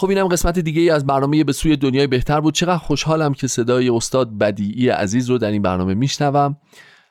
خب 0.08 0.12
اینم 0.12 0.28
قسمت 0.28 0.60
دیگه 0.60 0.82
ای 0.82 0.89
از 0.89 1.06
برنامه 1.06 1.43
به 1.43 1.54
سوی 1.54 1.76
دنیای 1.76 2.08
بهتر 2.08 2.39
بود. 2.39 2.54
چقدر 2.54 2.78
خوشحالم 2.78 3.34
که 3.34 3.48
صدای 3.48 3.89
استاد 3.89 4.38
بدیعی 4.38 4.89
عزیز 4.89 5.30
رو 5.30 5.38
در 5.38 5.52
این 5.52 5.62
برنامه 5.62 5.93
میشنوم. 5.93 6.58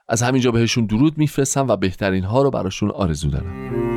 از 0.08 0.22
همینجا 0.22 0.50
بهشون 0.50 0.86
درود 0.86 1.18
میفرستم 1.18 1.68
و 1.68 1.76
بهترین 1.76 2.24
ها 2.24 2.42
رو 2.42 2.50
براشون 2.50 2.90
آرزو 2.90 3.30
دارم. 3.30 3.95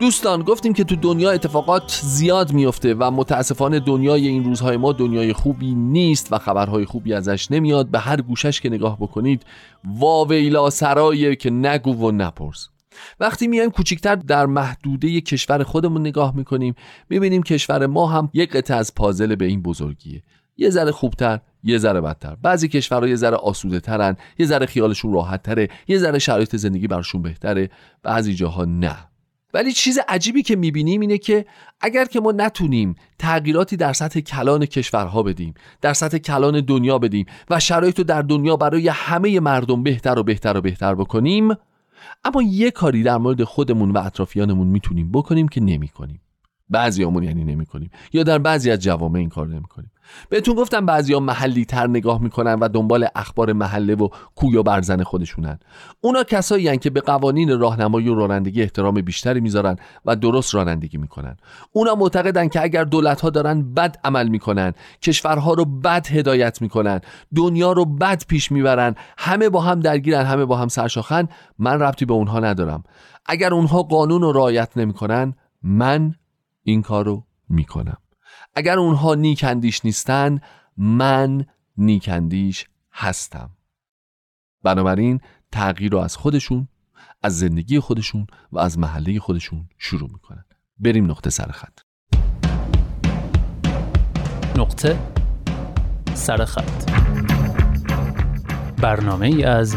دوستان 0.00 0.42
گفتیم 0.42 0.72
که 0.72 0.84
تو 0.84 0.96
دنیا 0.96 1.30
اتفاقات 1.30 2.00
زیاد 2.02 2.52
میفته 2.52 2.94
و 2.94 3.10
متاسفانه 3.10 3.80
دنیای 3.80 4.28
این 4.28 4.44
روزهای 4.44 4.76
ما 4.76 4.92
دنیای 4.92 5.32
خوبی 5.32 5.74
نیست 5.74 6.32
و 6.32 6.38
خبرهای 6.38 6.84
خوبی 6.84 7.14
ازش 7.14 7.50
نمیاد. 7.50 7.88
به 7.88 7.98
هر 7.98 8.20
گوشش 8.20 8.60
که 8.60 8.68
نگاه 8.68 8.96
بکنید 8.96 9.42
واویلا 9.84 10.70
سرایه 10.70 11.36
که 11.36 11.50
نگو 11.50 11.92
و 11.92 12.10
نپرس. 12.10 12.68
وقتی 13.20 13.46
میایم 13.46 13.70
کوچیکتر 13.70 14.14
در 14.14 14.46
محدوده 14.46 15.20
کشور 15.20 15.62
خودمون 15.62 16.00
نگاه 16.00 16.36
می‌کنیم 16.36 16.74
می‌بینیم 17.08 17.42
کشور 17.42 17.86
ما 17.86 18.06
هم 18.06 18.30
یک 18.32 18.50
قطعه 18.50 18.76
از 18.76 18.94
پازل 18.94 19.34
به 19.34 19.44
این 19.44 19.62
بزرگیه. 19.62 20.22
یه 20.56 20.70
ذره 20.70 20.92
خوبتر 20.92 21.40
یه 21.64 21.78
ذره 21.78 22.00
بدتر. 22.00 22.36
بعضی 22.42 22.68
کشورها 22.68 23.08
یه 23.08 23.16
ذره 23.16 23.36
آسوده 23.36 23.80
ترن 23.80 24.16
یه 24.38 24.46
ذره 24.46 24.66
خیالشون 24.66 25.12
راحت 25.12 25.42
تره 25.42 25.68
یه 25.88 25.98
ذره 25.98 26.18
شرایط 26.18 26.56
زندگی 26.56 26.86
برشون 26.86 27.22
بهتره 27.22 27.70
بعضی 28.02 28.34
جاها 28.34 28.64
نه. 28.64 29.09
ولی 29.54 29.72
چیز 29.72 29.98
عجیبی 30.08 30.42
که 30.42 30.56
می‌بینیم 30.56 31.00
اینه 31.00 31.18
که 31.18 31.46
اگر 31.80 32.04
که 32.04 32.20
ما 32.20 32.32
نتونیم 32.32 32.94
تغییراتی 33.18 33.76
در 33.76 33.92
سطح 33.92 34.20
کلان 34.20 34.66
کشورها 34.66 35.22
بدیم 35.22 35.54
در 35.80 35.92
سطح 35.92 36.18
کلان 36.18 36.60
دنیا 36.60 36.98
بدیم 36.98 37.26
و 37.50 37.60
شرایط 37.60 37.98
رو 37.98 38.04
در 38.04 38.22
دنیا 38.22 38.56
برای 38.56 38.88
همه 38.88 39.40
مردم 39.40 39.82
بهتر 39.82 40.18
و 40.18 40.22
بهتر 40.22 40.56
و 40.56 40.60
بهتر 40.60 40.94
بکنیم 40.94 41.48
اما 42.24 42.42
یه 42.42 42.70
کاری 42.70 43.02
در 43.02 43.16
مورد 43.16 43.44
خودمون 43.44 43.90
و 43.90 43.98
اطرافیانمون 43.98 44.66
می‌تونیم 44.66 45.12
بکنیم 45.12 45.48
که 45.48 45.60
نمی‌کنیم. 45.60 46.20
بعضیامون 46.70 47.22
یعنی 47.22 47.44
نمی‌کنیم. 47.44 47.90
یا 48.12 48.22
در 48.22 48.38
بعضی 48.38 48.70
از 48.70 48.78
جوامع 48.78 49.18
این 49.18 49.28
کار 49.28 49.48
نمی‌کنیم. 49.48 49.90
بهتون 50.28 50.54
گفتم 50.54 50.86
بعضیا 50.86 51.20
محلی 51.20 51.64
تر 51.64 51.86
نگاه 51.86 52.22
می‌کنن 52.22 52.54
و 52.54 52.68
دنبال 52.68 53.06
اخبار 53.14 53.52
محله 53.52 53.94
و 53.94 54.08
کویا 54.34 54.62
برزن 54.62 55.02
خودشونن. 55.02 55.58
اونا 56.00 56.24
کسایی 56.24 56.78
که 56.78 56.90
به 56.90 57.00
قوانین 57.00 57.60
راهنمایی 57.60 58.08
و 58.08 58.14
رانندگی 58.14 58.62
احترام 58.62 58.94
بیشتری 58.94 59.40
می‌ذارن 59.40 59.76
و 60.04 60.16
درست 60.16 60.54
رانندگی 60.54 60.98
می‌کنن. 60.98 61.36
اونا 61.72 61.94
معتقدن 61.94 62.48
که 62.48 62.62
اگر 62.62 62.84
دولت 62.84 63.20
ها 63.20 63.30
دارن 63.30 63.74
بد 63.74 63.96
عمل 64.04 64.28
می‌کنن 64.28 64.72
کشورها 65.02 65.54
رو 65.54 65.64
بد 65.64 66.06
هدایت 66.06 66.62
می‌کنن 66.62 67.00
دنیا 67.36 67.72
رو 67.72 67.84
بد 67.84 68.22
پیش 68.28 68.52
می‌برن 68.52 68.94
همه 69.18 69.48
با 69.48 69.60
هم 69.60 69.80
درگیرن 69.80 70.24
همه 70.24 70.44
با 70.44 70.56
هم 70.56 70.68
سرشاخن 70.68 71.28
من 71.58 71.80
ربطی 71.80 72.04
به 72.04 72.14
اونها 72.14 72.40
ندارم. 72.40 72.84
اگر 73.26 73.54
اونها 73.54 73.82
قانون 73.82 74.22
رو 74.22 74.32
رعایت 74.32 74.76
نمی‌کنن 74.76 75.34
من 75.62 76.14
این 76.62 76.82
کارو 76.82 77.24
می‌کنم. 77.48 77.96
اگر 78.54 78.78
اونها 78.78 79.14
نیکندیش 79.14 79.84
نیستن 79.84 80.40
من 80.76 81.46
نیکندیش 81.76 82.66
هستم. 82.92 83.50
بنابراین 84.62 85.20
تغییر 85.52 85.92
رو 85.92 85.98
از 85.98 86.16
خودشون 86.16 86.68
از 87.22 87.38
زندگی 87.38 87.80
خودشون 87.80 88.26
و 88.52 88.58
از 88.58 88.78
محله 88.78 89.18
خودشون 89.18 89.68
شروع 89.78 90.10
می‌کنن. 90.12 90.44
بریم 90.78 91.10
نقطه 91.10 91.30
سرخط 91.30 91.78
نقطه 94.56 94.98
سرخط 96.14 96.90
برنامه 98.76 99.26
ای 99.26 99.44
از 99.44 99.76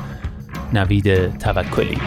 نوید 0.73 1.37
توکلی. 1.37 1.97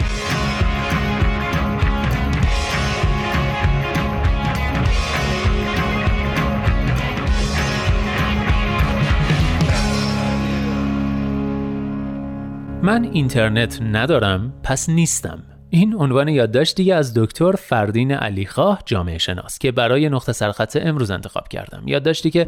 من 12.81 13.03
اینترنت 13.03 13.81
ندارم 13.81 14.53
پس 14.63 14.89
نیستم. 14.89 15.43
این 15.69 15.95
عنوان 15.95 16.27
یادداشتی 16.27 16.91
از 16.91 17.13
دکتر 17.13 17.51
فردین 17.51 18.11
علیخواه 18.11 18.81
جامعه 18.85 19.17
شناس 19.17 19.59
که 19.59 19.71
برای 19.71 20.09
نقطه 20.09 20.31
سرخط 20.31 20.77
امروز 20.81 21.11
انتخاب 21.11 21.47
کردم. 21.47 21.83
یادداشتی 21.85 22.29
که 22.29 22.47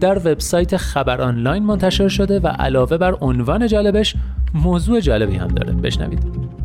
در 0.00 0.18
وبسایت 0.18 0.76
خبر 0.76 1.20
آنلاین 1.20 1.62
منتشر 1.62 2.08
شده 2.08 2.40
و 2.40 2.46
علاوه 2.46 2.96
بر 2.96 3.14
عنوان 3.20 3.66
جالبش 3.66 4.14
موضوع 4.54 5.00
جالبی 5.00 5.36
هم 5.36 5.48
داره. 5.48 5.72
بشنوید. 5.72 6.57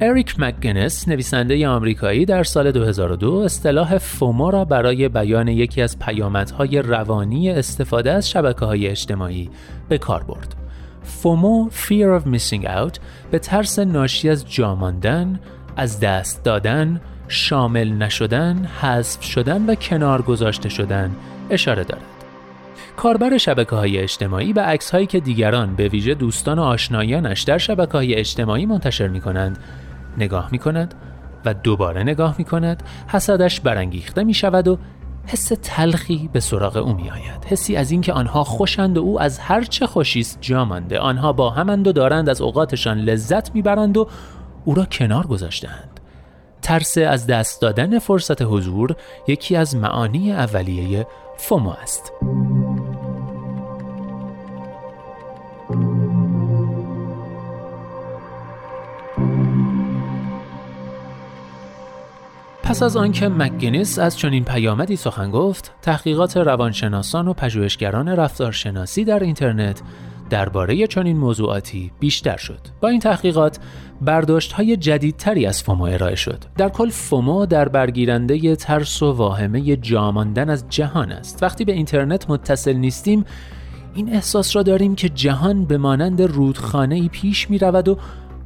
اریک 0.00 0.34
مکگنس 0.38 1.08
نویسنده 1.08 1.68
آمریکایی 1.68 2.24
در 2.24 2.42
سال 2.42 2.72
2002 2.72 3.32
اصطلاح 3.34 3.98
فومو 3.98 4.50
را 4.50 4.64
برای 4.64 5.08
بیان 5.08 5.48
یکی 5.48 5.82
از 5.82 5.98
پیامدهای 5.98 6.82
روانی 6.82 7.50
استفاده 7.50 8.12
از 8.12 8.30
شبکه 8.30 8.64
های 8.64 8.86
اجتماعی 8.86 9.50
به 9.88 9.98
کار 9.98 10.22
برد. 10.22 10.54
فومو 11.02 11.70
Fear 11.70 12.20
of 12.20 12.26
Missing 12.26 12.64
Out 12.64 12.98
به 13.30 13.38
ترس 13.38 13.78
ناشی 13.78 14.28
از 14.28 14.52
جاماندن، 14.52 15.40
از 15.76 16.00
دست 16.00 16.44
دادن، 16.44 17.00
شامل 17.28 17.92
نشدن، 17.92 18.64
حذف 18.80 19.22
شدن 19.22 19.66
و 19.66 19.74
کنار 19.74 20.22
گذاشته 20.22 20.68
شدن 20.68 21.16
اشاره 21.50 21.84
دارد. 21.84 22.02
کاربر 22.96 23.38
شبکه 23.38 23.76
های 23.76 23.98
اجتماعی 23.98 24.52
به 24.52 24.60
عکس 24.60 24.90
هایی 24.90 25.06
که 25.06 25.20
دیگران 25.20 25.74
به 25.74 25.88
ویژه 25.88 26.14
دوستان 26.14 26.58
و 26.58 26.62
آشنایانش 26.62 27.42
در 27.42 27.58
شبکه 27.58 27.92
های 27.92 28.14
اجتماعی 28.14 28.66
منتشر 28.66 29.08
می 29.08 29.20
کنند 29.20 29.58
نگاه 30.18 30.48
می 30.52 30.58
کند 30.58 30.94
و 31.44 31.54
دوباره 31.54 32.02
نگاه 32.02 32.34
می 32.38 32.44
کند 32.44 32.82
حسدش 33.08 33.60
برانگیخته 33.60 34.24
می 34.24 34.34
شود 34.34 34.68
و 34.68 34.78
حس 35.26 35.52
تلخی 35.62 36.30
به 36.32 36.40
سراغ 36.40 36.76
او 36.76 36.92
می 36.92 37.10
آید 37.10 37.44
حسی 37.46 37.76
از 37.76 37.90
اینکه 37.90 38.12
آنها 38.12 38.44
خوشند 38.44 38.98
و 38.98 39.00
او 39.00 39.20
از 39.20 39.38
هر 39.38 39.62
چه 39.62 39.86
خوشیست 39.86 40.38
جا 40.40 40.64
مانده. 40.64 40.98
آنها 40.98 41.32
با 41.32 41.50
همند 41.50 41.86
و 41.86 41.92
دارند 41.92 42.28
از 42.28 42.40
اوقاتشان 42.40 42.98
لذت 42.98 43.54
می‌برند 43.54 43.96
و 43.96 44.08
او 44.64 44.74
را 44.74 44.84
کنار 44.84 45.26
گذاشتند 45.26 46.00
ترس 46.62 46.98
از 46.98 47.26
دست 47.26 47.62
دادن 47.62 47.98
فرصت 47.98 48.42
حضور 48.42 48.96
یکی 49.28 49.56
از 49.56 49.76
معانی 49.76 50.32
اولیه 50.32 51.06
فومو 51.36 51.70
است. 51.70 52.12
پس 62.68 62.82
از 62.82 62.96
آنکه 62.96 63.28
مکگینیس 63.28 63.98
از 63.98 64.18
چنین 64.18 64.44
پیامدی 64.44 64.96
سخن 64.96 65.30
گفت، 65.30 65.72
تحقیقات 65.82 66.36
روانشناسان 66.36 67.28
و 67.28 67.32
پژوهشگران 67.32 68.08
رفتارشناسی 68.08 69.04
در 69.04 69.18
اینترنت 69.18 69.82
درباره 70.30 70.86
چنین 70.86 71.16
موضوعاتی 71.16 71.90
بیشتر 72.00 72.36
شد. 72.36 72.60
با 72.80 72.88
این 72.88 73.00
تحقیقات 73.00 73.58
برداشت 74.00 74.52
های 74.52 74.76
جدیدتری 74.76 75.46
از 75.46 75.62
فومو 75.62 75.84
ارائه 75.84 76.14
شد. 76.14 76.44
در 76.56 76.68
کل 76.68 76.90
فومو 76.90 77.46
در 77.46 77.68
برگیرنده 77.68 78.56
ترس 78.56 79.02
و 79.02 79.12
واهمه 79.12 79.76
جاماندن 79.76 80.50
از 80.50 80.64
جهان 80.68 81.12
است. 81.12 81.42
وقتی 81.42 81.64
به 81.64 81.72
اینترنت 81.72 82.30
متصل 82.30 82.72
نیستیم 82.72 83.24
این 83.94 84.14
احساس 84.14 84.56
را 84.56 84.62
داریم 84.62 84.94
که 84.94 85.08
جهان 85.08 85.64
به 85.64 85.78
مانند 85.78 86.22
رودخانه 86.22 86.94
ای 86.94 87.08
پیش 87.08 87.50
می 87.50 87.58
رود 87.58 87.88
و 87.88 87.98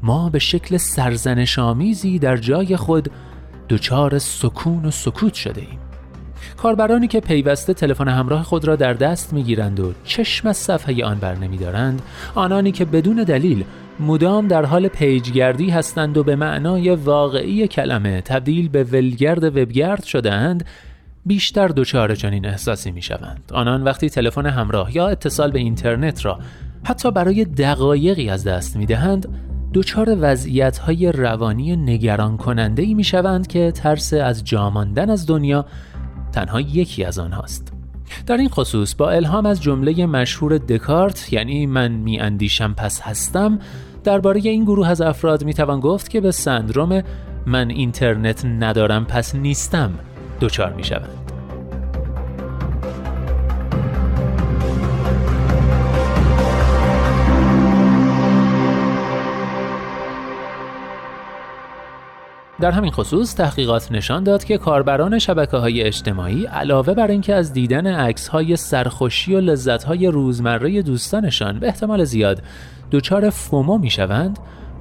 ما 0.02 0.28
به 0.28 0.38
شکل 0.38 0.76
سرزنش 0.76 1.58
آمیزی 1.58 2.18
در 2.18 2.36
جای 2.36 2.76
خود 2.76 3.10
دچار 3.68 4.18
سکون 4.18 4.84
و 4.84 4.90
سکوت 4.90 5.34
شده 5.34 5.60
ایم. 5.60 5.78
کاربرانی 6.56 7.08
که 7.08 7.20
پیوسته 7.20 7.74
تلفن 7.74 8.08
همراه 8.08 8.42
خود 8.42 8.64
را 8.64 8.76
در 8.76 8.92
دست 8.92 9.32
می‌گیرند 9.32 9.80
و 9.80 9.92
چشم 10.04 10.48
از 10.48 10.56
صفحه 10.56 11.04
آن 11.04 11.18
بر 11.18 11.34
نمیدارند 11.34 12.02
آنانی 12.34 12.72
که 12.72 12.84
بدون 12.84 13.16
دلیل 13.16 13.64
مدام 14.00 14.48
در 14.48 14.64
حال 14.64 14.88
پیجگردی 14.88 15.70
هستند 15.70 16.16
و 16.16 16.24
به 16.24 16.36
معنای 16.36 16.90
واقعی 16.90 17.68
کلمه 17.68 18.20
تبدیل 18.20 18.68
به 18.68 18.84
ولگرد 18.84 19.44
وبگرد 19.44 20.04
شدهاند 20.04 20.64
بیشتر 21.26 21.68
دچار 21.68 22.14
چنین 22.14 22.46
احساسی 22.46 22.90
می 22.90 23.02
شوند. 23.02 23.42
آنان 23.52 23.84
وقتی 23.84 24.10
تلفن 24.10 24.46
همراه 24.46 24.96
یا 24.96 25.08
اتصال 25.08 25.50
به 25.50 25.58
اینترنت 25.58 26.24
را 26.24 26.38
حتی 26.84 27.10
برای 27.10 27.44
دقایقی 27.44 28.28
از 28.28 28.44
دست 28.44 28.76
می 28.76 28.86
دهند 28.86 29.51
دچار 29.74 30.16
وضعیت 30.20 30.78
های 30.78 31.12
روانی 31.12 31.76
نگران 31.76 32.36
کننده 32.36 32.82
ای 32.82 32.94
می 32.94 33.04
شوند 33.04 33.46
که 33.46 33.72
ترس 33.72 34.12
از 34.12 34.44
جاماندن 34.44 35.10
از 35.10 35.26
دنیا 35.26 35.66
تنها 36.32 36.60
یکی 36.60 37.04
از 37.04 37.18
آنهاست. 37.18 37.72
در 38.26 38.36
این 38.36 38.48
خصوص 38.48 38.94
با 38.94 39.10
الهام 39.10 39.46
از 39.46 39.62
جمله 39.62 40.06
مشهور 40.06 40.58
دکارت 40.58 41.32
یعنی 41.32 41.66
من 41.66 41.92
می 41.92 42.20
اندیشم 42.20 42.74
پس 42.74 43.00
هستم 43.00 43.58
درباره 44.04 44.40
این 44.40 44.64
گروه 44.64 44.88
از 44.88 45.00
افراد 45.00 45.44
می 45.44 45.54
توان 45.54 45.80
گفت 45.80 46.10
که 46.10 46.20
به 46.20 46.30
سندروم 46.30 47.02
من 47.46 47.70
اینترنت 47.70 48.44
ندارم 48.44 49.04
پس 49.04 49.34
نیستم 49.34 49.92
دچار 50.40 50.72
می 50.72 50.84
شوند. 50.84 51.21
در 62.62 62.70
همین 62.70 62.90
خصوص 62.90 63.34
تحقیقات 63.34 63.92
نشان 63.92 64.24
داد 64.24 64.44
که 64.44 64.58
کاربران 64.58 65.18
شبکه 65.18 65.56
های 65.56 65.82
اجتماعی 65.82 66.46
علاوه 66.46 66.94
بر 66.94 67.06
اینکه 67.06 67.34
از 67.34 67.52
دیدن 67.52 67.86
عکس 67.86 68.28
های 68.28 68.56
سرخوشی 68.56 69.34
و 69.34 69.40
لذت 69.40 69.84
های 69.84 70.06
روزمره 70.06 70.82
دوستانشان 70.82 71.58
به 71.58 71.66
احتمال 71.66 72.04
زیاد 72.04 72.42
دچار 72.92 73.30
فومو 73.30 73.78
می‌شوند 73.78 74.38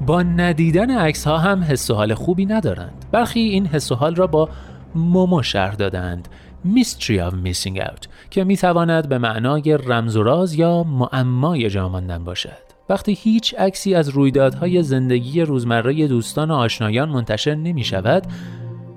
با 0.08 0.24
ندیدن 0.24 0.92
عکس 0.92 1.28
ها 1.28 1.38
هم 1.38 1.64
حس 1.64 1.90
و 1.90 1.94
حال 1.94 2.14
خوبی 2.14 2.46
ندارند. 2.46 3.06
برخی 3.12 3.40
این 3.40 3.66
حس 3.66 3.92
و 3.92 3.96
حال 3.96 4.16
را 4.16 4.28
با 4.28 4.50
مومو 4.96 5.44
شرح 5.44 5.76
دادند. 5.76 6.28
Mystery 6.76 7.30
of 7.30 7.34
Missing 7.46 7.78
Out 7.78 8.08
که 8.30 8.44
می‌تواند 8.44 9.10
به 9.10 9.18
معنای 9.18 9.78
رمز 9.78 10.16
و 10.16 10.24
راز 10.24 10.54
یا 10.54 10.84
معمای 10.84 11.70
جا 11.70 11.90
ماندن 11.90 12.24
باشد. 12.24 12.71
وقتی 12.92 13.14
هیچ 13.14 13.56
عکسی 13.58 13.96
از 13.96 14.10
رویدادهای 14.10 14.84
زندگی 14.84 15.42
روزمره 15.42 16.08
دوستان 16.08 16.52
و 16.52 16.54
آشنایان 16.54 17.10
منتشر 17.10 17.56
نمی 17.56 17.84
شود 17.84 18.24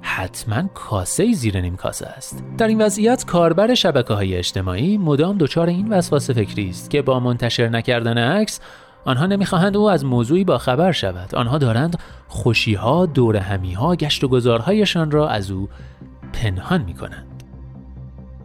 حتما 0.00 0.62
کاسه 0.74 1.32
زیر 1.32 1.60
نیم 1.60 1.76
کاسه 1.76 2.06
است. 2.06 2.44
در 2.58 2.68
این 2.68 2.82
وضعیت 2.82 3.24
کاربر 3.24 3.74
شبکه 3.74 4.14
های 4.14 4.36
اجتماعی 4.36 4.98
مدام 4.98 5.38
دچار 5.38 5.66
این 5.66 5.88
وسواس 5.88 6.30
فکری 6.30 6.68
است 6.68 6.90
که 6.90 7.02
با 7.02 7.20
منتشر 7.20 7.68
نکردن 7.68 8.18
عکس 8.18 8.60
آنها 9.04 9.26
نمی‌خواهند 9.26 9.76
او 9.76 9.90
از 9.90 10.04
موضوعی 10.04 10.44
با 10.44 10.58
خبر 10.58 10.92
شود. 10.92 11.34
آنها 11.34 11.58
دارند 11.58 11.98
خوشیها 12.28 13.08
همیها 13.42 13.96
گشت 13.96 14.24
و 14.24 14.28
گذارهایشان 14.28 15.10
را 15.10 15.28
از 15.28 15.50
او 15.50 15.68
پنهان 16.32 16.82
می 16.82 16.94
کنند 16.94 17.34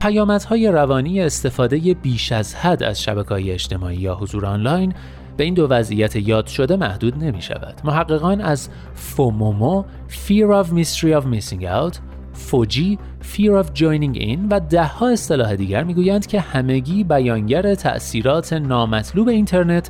پیامدهای 0.02 0.68
روانی 0.68 1.22
استفاده 1.22 1.78
بیش 1.94 2.32
از 2.32 2.56
حد 2.56 2.84
از 2.84 3.02
شبکه 3.02 3.30
های 3.30 3.52
اجتماعی 3.52 3.98
یا 3.98 4.16
حضور 4.16 4.46
آنلاین 4.46 4.94
به 5.40 5.46
این 5.46 5.54
دو 5.54 5.68
وضعیت 5.68 6.16
یاد 6.16 6.48
شده 6.48 6.76
محدود 6.76 7.24
نمی 7.24 7.42
شود. 7.42 7.82
محققان 7.84 8.42
از 8.42 8.70
فومومو 8.94 9.84
Fear 10.10 10.66
of 10.66 10.68
Mystery 10.68 11.22
of 11.22 11.24
Missing 11.24 11.64
Out 11.64 11.98
فوجی 12.34 13.00
Fear 13.22 13.64
of 13.64 13.68
Joining 13.68 14.18
In 14.18 14.40
و 14.50 14.60
دهها 14.70 15.10
اصطلاح 15.10 15.56
دیگر 15.56 15.84
می‌گویند 15.84 16.28
که 16.28 16.40
همگی 16.40 17.04
بیانگر 17.04 17.76
تأثیرات 17.76 18.54
نامطلوب 18.54 19.28
اینترنت 19.28 19.90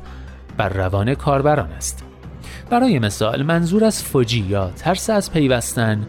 بر 0.56 0.68
روان 0.68 1.14
کاربران 1.14 1.70
است. 1.70 2.04
برای 2.70 2.98
مثال 2.98 3.42
منظور 3.42 3.84
از 3.84 4.02
فوجی 4.02 4.44
یا 4.48 4.70
ترس 4.70 5.10
از 5.10 5.32
پیوستن 5.32 6.06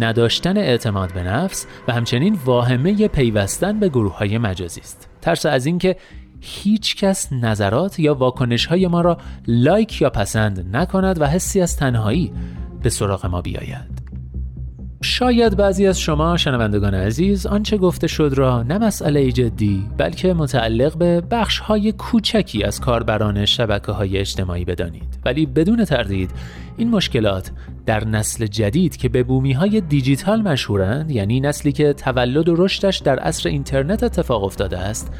نداشتن 0.00 0.56
اعتماد 0.56 1.12
به 1.12 1.22
نفس 1.22 1.66
و 1.88 1.92
همچنین 1.92 2.38
واهمه 2.44 3.08
پیوستن 3.08 3.80
به 3.80 3.88
گروه 3.88 4.18
های 4.18 4.38
مجازی 4.38 4.80
است. 4.80 5.08
ترس 5.20 5.46
از 5.46 5.66
اینکه 5.66 5.96
هیچ 6.40 6.96
کس 6.96 7.32
نظرات 7.32 7.98
یا 7.98 8.14
واکنش 8.14 8.66
های 8.66 8.86
ما 8.86 9.00
را 9.00 9.18
لایک 9.46 10.02
یا 10.02 10.10
پسند 10.10 10.76
نکند 10.76 11.20
و 11.20 11.26
حسی 11.26 11.60
از 11.60 11.76
تنهایی 11.76 12.32
به 12.82 12.90
سراغ 12.90 13.26
ما 13.26 13.40
بیاید. 13.40 14.06
شاید 15.02 15.56
بعضی 15.56 15.86
از 15.86 16.00
شما 16.00 16.36
شنوندگان 16.36 16.94
عزیز 16.94 17.46
آنچه 17.46 17.76
گفته 17.76 18.06
شد 18.06 18.32
را 18.36 18.62
نه 18.62 18.78
مسئله 18.78 19.32
جدی 19.32 19.86
بلکه 19.96 20.34
متعلق 20.34 20.98
به 20.98 21.20
بخش 21.20 21.58
های 21.58 21.92
کوچکی 21.92 22.64
از 22.64 22.80
کاربران 22.80 23.44
شبکه 23.44 23.92
های 23.92 24.18
اجتماعی 24.18 24.64
بدانید 24.64 25.18
ولی 25.24 25.46
بدون 25.46 25.84
تردید 25.84 26.30
این 26.76 26.90
مشکلات 26.90 27.50
در 27.86 28.04
نسل 28.04 28.46
جدید 28.46 28.96
که 28.96 29.08
به 29.08 29.22
بومی 29.22 29.52
های 29.52 29.80
دیجیتال 29.80 30.42
مشهورند 30.42 31.10
یعنی 31.10 31.40
نسلی 31.40 31.72
که 31.72 31.92
تولد 31.92 32.48
و 32.48 32.54
رشدش 32.64 32.98
در 32.98 33.18
عصر 33.18 33.48
اینترنت 33.48 34.02
اتفاق 34.02 34.44
افتاده 34.44 34.78
است 34.78 35.12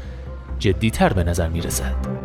جدیتر 0.59 1.13
به 1.13 1.23
نظر 1.23 1.49
می 1.49 1.61
رسد. 1.61 2.17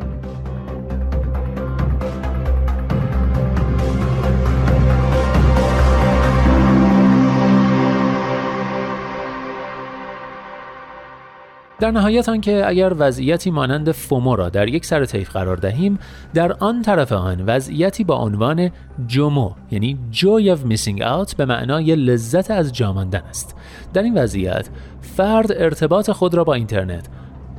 در 11.83 11.91
نهایت 11.91 12.29
آنکه 12.29 12.69
اگر 12.69 12.93
وضعیتی 12.99 13.51
مانند 13.51 13.93
فومو 13.93 14.37
را 14.37 14.49
در 14.49 14.69
یک 14.69 14.85
سر 14.85 15.05
طیف 15.05 15.31
قرار 15.31 15.57
دهیم 15.57 15.99
در 16.35 16.53
آن 16.53 16.83
طرف 16.83 17.13
آن 17.13 17.41
وضعیتی 17.47 18.05
با 18.05 18.17
عنوان 18.17 18.71
جومو 19.07 19.51
یعنی 19.71 19.99
joy 20.13 20.57
of 20.57 20.73
missing 20.73 21.01
out 21.01 21.37
به 21.37 21.45
معنای 21.45 21.97
لذت 21.97 22.51
از 22.51 22.73
جاماندن 22.73 23.23
است 23.29 23.57
در 23.95 24.03
این 24.03 24.15
وضعیت 24.19 24.69
فرد 25.01 25.53
ارتباط 25.53 26.11
خود 26.11 26.35
را 26.35 26.45
با 26.45 26.55
اینترنت 26.55 27.09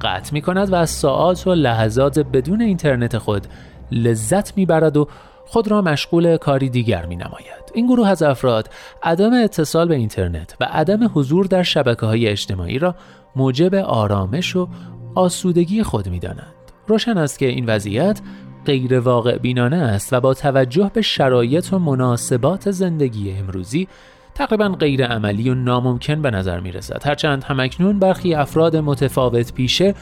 قطع 0.01 0.33
می 0.33 0.41
کند 0.41 0.71
و 0.71 0.75
از 0.75 0.89
ساعات 0.89 1.47
و 1.47 1.53
لحظات 1.53 2.19
بدون 2.19 2.61
اینترنت 2.61 3.17
خود 3.17 3.47
لذت 3.91 4.57
می 4.57 4.65
برد 4.65 4.97
و 4.97 5.07
خود 5.45 5.67
را 5.67 5.81
مشغول 5.81 6.37
کاری 6.37 6.69
دیگر 6.69 7.05
می 7.05 7.15
نماید. 7.15 7.63
این 7.73 7.87
گروه 7.87 8.07
از 8.07 8.23
افراد 8.23 8.69
عدم 9.03 9.33
اتصال 9.33 9.87
به 9.87 9.95
اینترنت 9.95 10.55
و 10.59 10.67
عدم 10.71 11.11
حضور 11.13 11.45
در 11.45 11.63
شبکه 11.63 12.05
های 12.05 12.27
اجتماعی 12.27 12.79
را 12.79 12.95
موجب 13.35 13.75
آرامش 13.75 14.55
و 14.55 14.67
آسودگی 15.15 15.83
خود 15.83 16.09
می 16.09 16.19
دانند. 16.19 16.53
روشن 16.87 17.17
است 17.17 17.39
که 17.39 17.45
این 17.45 17.65
وضعیت 17.65 18.21
غیر 18.65 18.99
واقع 18.99 19.37
بینانه 19.37 19.77
است 19.77 20.13
و 20.13 20.21
با 20.21 20.33
توجه 20.33 20.91
به 20.93 21.01
شرایط 21.01 21.73
و 21.73 21.79
مناسبات 21.79 22.71
زندگی 22.71 23.31
امروزی 23.31 23.87
تقریبا 24.35 24.69
غیر 24.69 25.05
عملی 25.05 25.49
و 25.49 25.55
ناممکن 25.55 26.21
به 26.21 26.31
نظر 26.31 26.59
می 26.59 26.71
رسد 26.71 27.05
هرچند 27.05 27.43
همکنون 27.43 27.99
برخی 27.99 28.33
افراد 28.33 28.75
متفاوت 28.75 29.53
پیشه 29.53 29.95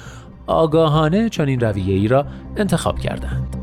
آگاهانه 0.48 1.30
چنین 1.30 1.60
رویه 1.60 1.96
ای 1.96 2.08
را 2.08 2.26
انتخاب 2.58 3.00
کردند. 3.00 3.56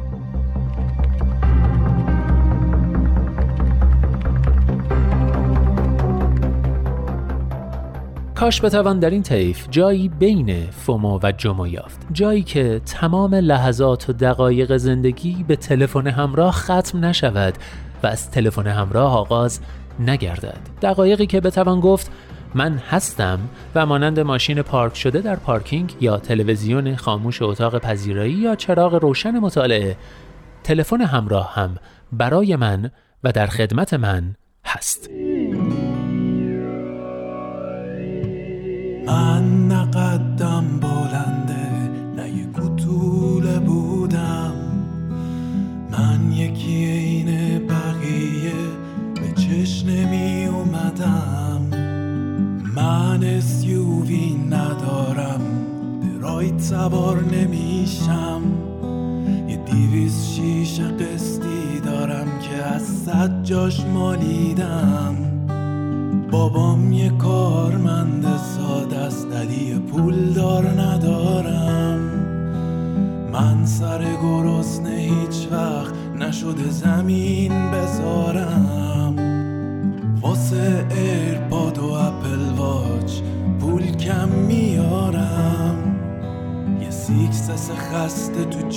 کاش 8.34 8.64
بتوان 8.64 8.98
در 8.98 9.10
این 9.10 9.22
طیف 9.22 9.66
جایی 9.70 10.08
بین 10.08 10.70
فومو 10.70 11.18
و 11.22 11.32
جمو 11.32 11.66
یافت 11.66 12.06
جایی 12.12 12.42
که 12.42 12.80
تمام 12.86 13.34
لحظات 13.34 14.08
و 14.08 14.12
دقایق 14.12 14.76
زندگی 14.76 15.44
به 15.48 15.56
تلفن 15.56 16.06
همراه 16.06 16.52
ختم 16.52 17.04
نشود 17.04 17.54
و 18.02 18.06
از 18.06 18.30
تلفن 18.30 18.66
همراه 18.66 19.16
آغاز 19.16 19.60
نگردد. 20.00 20.58
دقایقی 20.82 21.26
که 21.26 21.40
بتوان 21.40 21.80
گفت 21.80 22.10
من 22.54 22.78
هستم 22.78 23.38
و 23.74 23.86
مانند 23.86 24.20
ماشین 24.20 24.62
پارک 24.62 24.96
شده 24.96 25.20
در 25.20 25.36
پارکینگ 25.36 25.94
یا 26.00 26.18
تلویزیون 26.18 26.96
خاموش 26.96 27.42
اتاق 27.42 27.78
پذیرایی 27.78 28.32
یا 28.32 28.54
چراغ 28.54 28.94
روشن 28.94 29.38
مطالعه 29.38 29.96
تلفن 30.62 31.00
همراه 31.00 31.54
هم 31.54 31.76
برای 32.12 32.56
من 32.56 32.90
و 33.24 33.32
در 33.32 33.46
خدمت 33.46 33.94
من 33.94 34.34
هست. 34.64 35.10
من 39.06 39.57
سوار 56.88 57.24
نمیشم. 57.24 58.42
یه 59.48 59.56
دیویز 59.56 60.26
شیش 60.26 60.80
قسطی 60.80 61.80
دارم 61.84 62.26
که 62.40 62.62
از 62.62 62.82
صد 62.82 63.42
جاش 63.42 63.80
مالیدم. 63.80 65.17
خسته 88.08 88.44
تو 88.44 88.68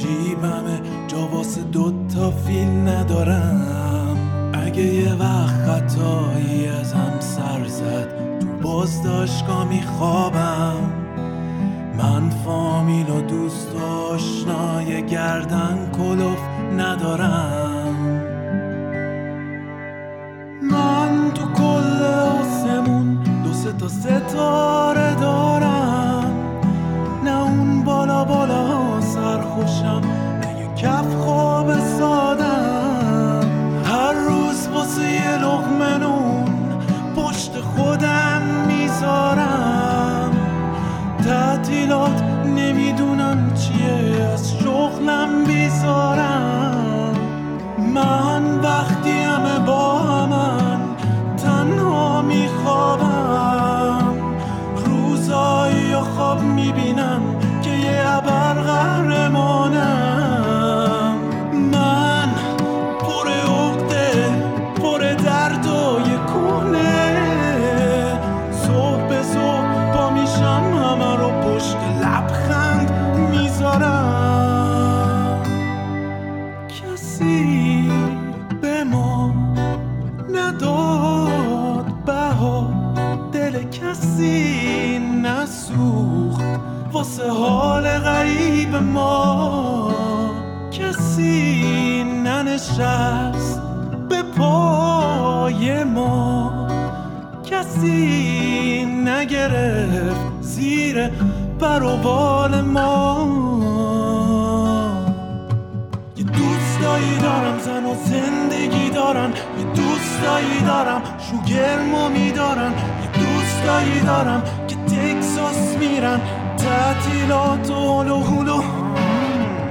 تعطیلات 116.63 117.71
و 117.71 118.01
هلو 118.01 118.19
هلو 118.23 118.63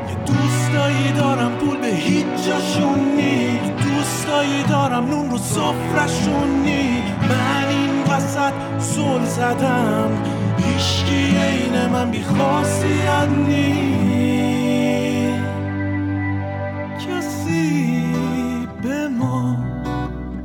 یه 0.08 0.16
دوستایی 0.26 1.12
دارم 1.12 1.50
پول 1.50 1.76
به 1.76 1.86
هیچ 1.86 2.26
جاشون 2.46 2.98
نی 3.16 3.58
دوستایی 3.58 4.62
دارم 4.68 5.08
نون 5.08 5.30
رو 5.30 5.38
صفرشون 5.38 6.62
نی 6.64 7.02
من 7.28 7.68
این 7.68 8.02
وسط 8.02 8.52
سل 8.78 9.24
زدم 9.24 10.10
هیشکی 10.58 11.36
عین 11.36 11.86
من 11.86 12.10
بی 12.10 12.22
خاصیت 12.22 13.28
نی 13.48 14.00
کسی 16.98 18.14
به 18.82 19.08
ما 19.08 19.56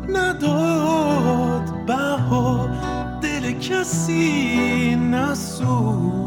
نداد 0.10 1.86
بها 1.88 2.70
دل 3.22 3.52
کسی 3.52 4.96
نسوخت. 4.96 6.25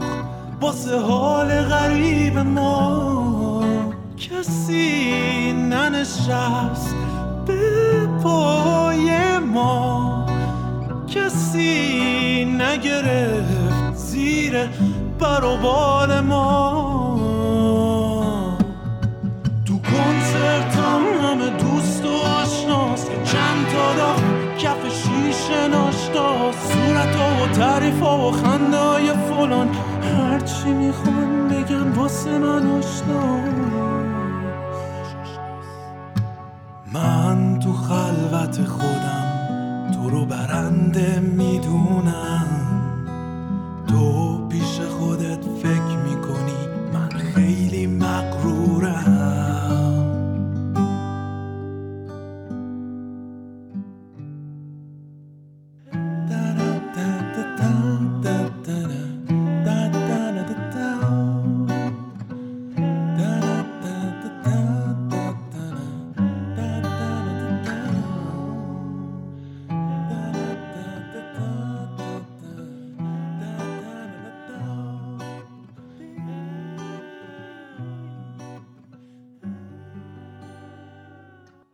واسه 0.60 1.00
حال 1.00 1.48
غریب 1.48 2.38
ما. 2.38 3.64
کسی 4.16 5.52
ننشست 5.52 6.96
به 7.46 8.08
پای 8.22 9.38
ما. 9.38 10.26
کسی 11.06 12.44
نگرفت 12.44 13.94
زیر 13.94 14.66
بر 15.18 15.44
و 15.44 15.56
بال 15.56 16.20
ما. 16.20 16.88
تو 19.66 19.78
کنسرتم 19.78 21.00
همه 21.22 21.50
دوست 21.50 22.04
و 22.04 22.08
آشناست. 22.08 23.10
که 23.10 23.16
چند 23.16 23.66
تا 23.66 23.94
داغ 23.96 24.20
کف 24.58 24.88
شیشه 24.88 25.68
ناشتاست 25.68 26.72
صورت 26.72 27.16
و 27.16 27.46
تعریف 27.52 28.02
و 28.02 28.32
خنده 28.32 28.78
های 28.78 29.06
فلان. 29.12 29.68
هرچی 30.48 30.72
می‌خوان 30.72 31.48
بگن 31.48 31.92
واسه 31.92 32.38
من 32.38 32.66
آشناست 32.66 33.98
من 36.92 37.58
تو 37.58 37.72
خلوت 37.72 38.64
خودم 38.64 39.90
تو 39.94 40.10
رو 40.10 40.26
برنده 40.26 41.20
می‌دونم. 41.20 42.57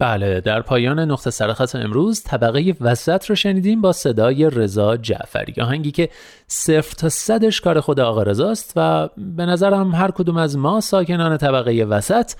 بله 0.04 0.40
در 0.40 0.62
پایان 0.62 0.98
نقطه 0.98 1.30
سرخط 1.30 1.74
امروز 1.74 2.22
طبقه 2.22 2.74
وسط 2.80 3.26
رو 3.26 3.34
شنیدیم 3.34 3.80
با 3.80 3.92
صدای 3.92 4.50
رضا 4.50 4.96
جعفری 4.96 5.60
آهنگی 5.60 5.90
که 5.90 6.08
صفر 6.46 6.94
تا 6.94 7.08
صدش 7.08 7.60
کار 7.60 7.80
خود 7.80 8.00
آقا 8.00 8.22
رضاست 8.22 8.72
و 8.76 9.08
به 9.16 9.46
نظرم 9.46 9.94
هر 9.94 10.10
کدوم 10.10 10.36
از 10.36 10.58
ما 10.58 10.80
ساکنان 10.80 11.36
طبقه 11.36 11.84
وسط 11.84 12.32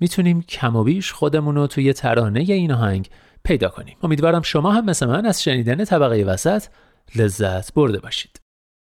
می‌تونیم 0.00 0.42
کم 0.42 0.76
و 0.76 0.84
بیش 0.84 1.12
خودمون 1.12 1.54
رو 1.54 1.66
توی 1.66 1.92
ترانه 1.92 2.40
این 2.40 2.72
آهنگ 2.72 3.10
پیدا 3.44 3.68
کنیم. 3.68 3.96
امیدوارم 4.02 4.42
شما 4.42 4.72
هم 4.72 4.84
مثل 4.84 5.06
من 5.06 5.26
از 5.26 5.42
شنیدن 5.42 5.84
طبقه 5.84 6.24
وسط 6.24 6.64
لذت 7.16 7.74
برده 7.74 7.98
باشید. 7.98 8.40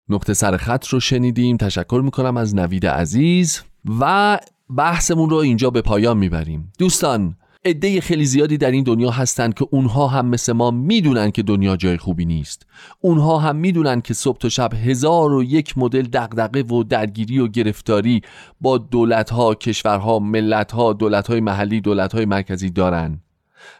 نقطه 0.09 0.33
سرخط 0.33 0.87
رو 0.87 0.99
شنیدیم 0.99 1.57
تشکر 1.57 2.01
می‌کنم 2.03 2.37
از 2.37 2.55
نوید 2.55 2.87
عزیز 2.87 3.63
و 3.99 4.39
بحثمون 4.69 5.29
رو 5.29 5.37
اینجا 5.37 5.69
به 5.69 5.81
پایان 5.81 6.17
می‌بریم. 6.17 6.71
دوستان 6.79 7.35
عده 7.65 8.01
خیلی 8.01 8.25
زیادی 8.25 8.57
در 8.57 8.71
این 8.71 8.83
دنیا 8.83 9.11
هستند 9.11 9.53
که 9.53 9.67
اونها 9.71 10.07
هم 10.07 10.25
مثل 10.25 10.53
ما 10.53 10.71
می‌دونن 10.71 11.31
که 11.31 11.43
دنیا 11.43 11.75
جای 11.75 11.97
خوبی 11.97 12.25
نیست. 12.25 12.65
اونها 13.01 13.39
هم 13.39 13.55
می‌دونن 13.55 14.01
که 14.01 14.13
صبح 14.13 14.37
تا 14.37 14.49
شب 14.49 14.73
هزار 14.73 15.33
و 15.33 15.43
یک 15.43 15.77
مدل 15.77 16.01
دغدغه 16.01 16.63
و 16.63 16.83
درگیری 16.83 17.39
و 17.39 17.47
گرفتاری 17.47 18.21
با 18.61 18.77
دولتها، 18.77 19.55
کشورها، 19.55 20.19
ملتها، 20.19 20.93
دولتهای 20.93 21.41
محلی، 21.41 21.81
دولتهای 21.81 22.25
مرکزی 22.25 22.69
دارن. 22.69 23.19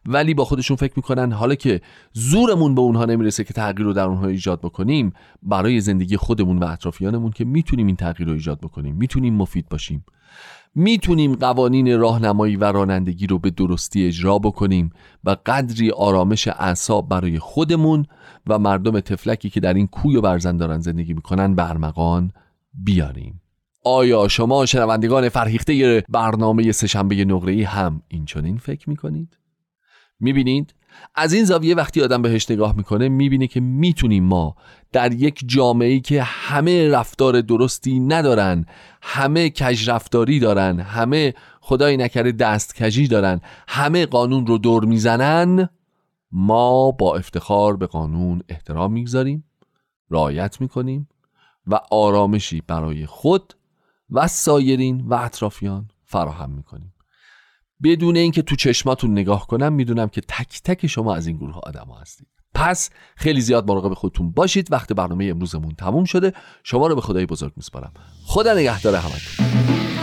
ولی 0.06 0.34
با 0.34 0.46
خودشون 0.46 0.78
فکر 0.78 0.94
می‌کنن 0.96 1.32
حالا 1.32 1.56
که 1.56 1.82
زورمون 2.14 2.76
به 2.76 2.82
اونها 2.82 3.06
نمی‌رسه 3.06 3.44
که 3.44 3.54
تغییر 3.54 3.86
رو 3.86 3.94
در 3.94 4.06
اونها 4.06 4.28
ایجاد 4.28 4.60
بکنیم 4.60 5.14
برای 5.44 5.82
زندگی 5.82 6.18
خودمون 6.18 6.60
و 6.60 6.66
اطرافیانمون 6.66 7.32
که 7.32 7.46
می‌تونیم 7.46 7.88
این 7.88 7.96
تغییر 7.96 8.30
رو 8.30 8.36
ایجاد 8.36 8.60
بکنیم 8.60 8.96
می‌تونیم 8.96 9.34
مفید 9.34 9.70
باشیم. 9.70 10.06
می‌تونیم 10.76 11.36
قوانین 11.36 12.00
راهنمایی 12.00 12.56
و 12.56 12.64
رانندگی 12.64 13.28
رو 13.28 13.40
به 13.40 13.50
درستی 13.50 14.08
اجرا 14.08 14.40
بکنیم 14.40 14.90
و 15.24 15.38
قدری 15.46 15.92
آرامش 15.92 16.48
اعصاب 16.48 17.10
برای 17.10 17.40
خودمون 17.40 18.06
و 18.48 18.60
مردم 18.60 19.00
تفلکی 19.00 19.50
که 19.50 19.60
در 19.60 19.74
این 19.74 19.88
کوی 19.88 20.16
و 20.16 20.22
برزن 20.22 20.58
دارن 20.58 20.80
زندگی 20.80 21.14
می‌کنن 21.14 21.56
برمغان 21.56 22.32
بیاریم 22.74 23.42
آیا 23.84 24.28
شما 24.28 24.66
شنوندگان 24.66 25.30
فرهیخته 25.30 26.04
برنامه 26.10 26.72
سهشنبه 26.72 27.26
نقره‌ای 27.26 27.64
هم 27.64 28.02
این 28.08 28.58
فکر 28.58 28.90
می‌کنید؟ 28.90 29.38
می‌بینید 30.20 30.74
از 31.16 31.34
این 31.34 31.46
زاویه 31.46 31.76
وقتی 31.76 32.02
آدم 32.02 32.22
بهش 32.22 32.52
نگاه 32.52 32.76
می‌کنه 32.76 33.10
می‌بینه 33.10 33.48
که 33.48 33.60
می‌تونیم 33.60 34.24
ما 34.24 34.56
در 34.92 35.14
یک 35.14 35.44
جامعه 35.46 36.00
که 36.00 36.24
همه 36.24 36.90
رفتار 36.90 37.42
درستی 37.42 38.00
ندارن 38.00 38.66
همه 39.02 39.50
کج 39.50 39.90
رفتاری 39.90 40.40
دارن 40.40 40.80
همه 40.80 41.34
خدای 41.62 41.98
نکرده 41.98 42.32
دست 42.32 42.84
کجی 42.84 43.08
دارن 43.08 43.42
همه 43.68 44.06
قانون 44.06 44.48
رو 44.48 44.58
دور 44.58 44.86
می‌زنن 44.86 45.70
ما 46.32 46.92
با 46.92 47.16
افتخار 47.16 47.78
به 47.78 47.88
قانون 47.88 48.42
احترام 48.50 48.94
می‌گذاریم 48.94 49.44
رعایت 50.12 50.62
می‌کنیم 50.62 51.08
و 51.68 51.80
آرامشی 51.92 52.62
برای 52.68 53.06
خود 53.06 53.54
و 54.10 54.28
سایرین 54.28 55.02
و 55.08 55.14
اطرافیان 55.14 55.90
فراهم 56.04 56.52
می‌کنیم. 56.52 56.95
بدون 57.84 58.16
اینکه 58.16 58.42
تو 58.42 58.56
چشماتون 58.56 59.12
نگاه 59.12 59.48
کنم 59.48 59.74
می‌دونم 59.74 60.08
که 60.08 60.22
تک 60.22 60.62
تک 60.64 60.88
شما 60.88 61.16
از 61.16 61.28
این 61.28 61.38
گروه 61.38 61.60
آدم 61.64 61.86
ها 61.90 62.00
هستید. 62.00 62.28
پس 62.54 62.90
خیلی 63.16 63.42
زیاد 63.42 63.72
مراقب 63.72 63.94
خودتون 63.94 64.32
باشید. 64.32 64.72
وقت 64.72 64.94
برنامه 64.94 65.26
امروزمون 65.26 65.76
تموم 65.76 66.06
شده. 66.06 66.34
شما 66.64 66.88
رو 66.88 66.96
به 66.96 67.02
خدای 67.02 67.26
بزرگ 67.26 67.54
میسپارم. 67.56 67.94
خدا 68.26 68.54
نگهدار 68.54 68.96
همتون. 68.96 69.95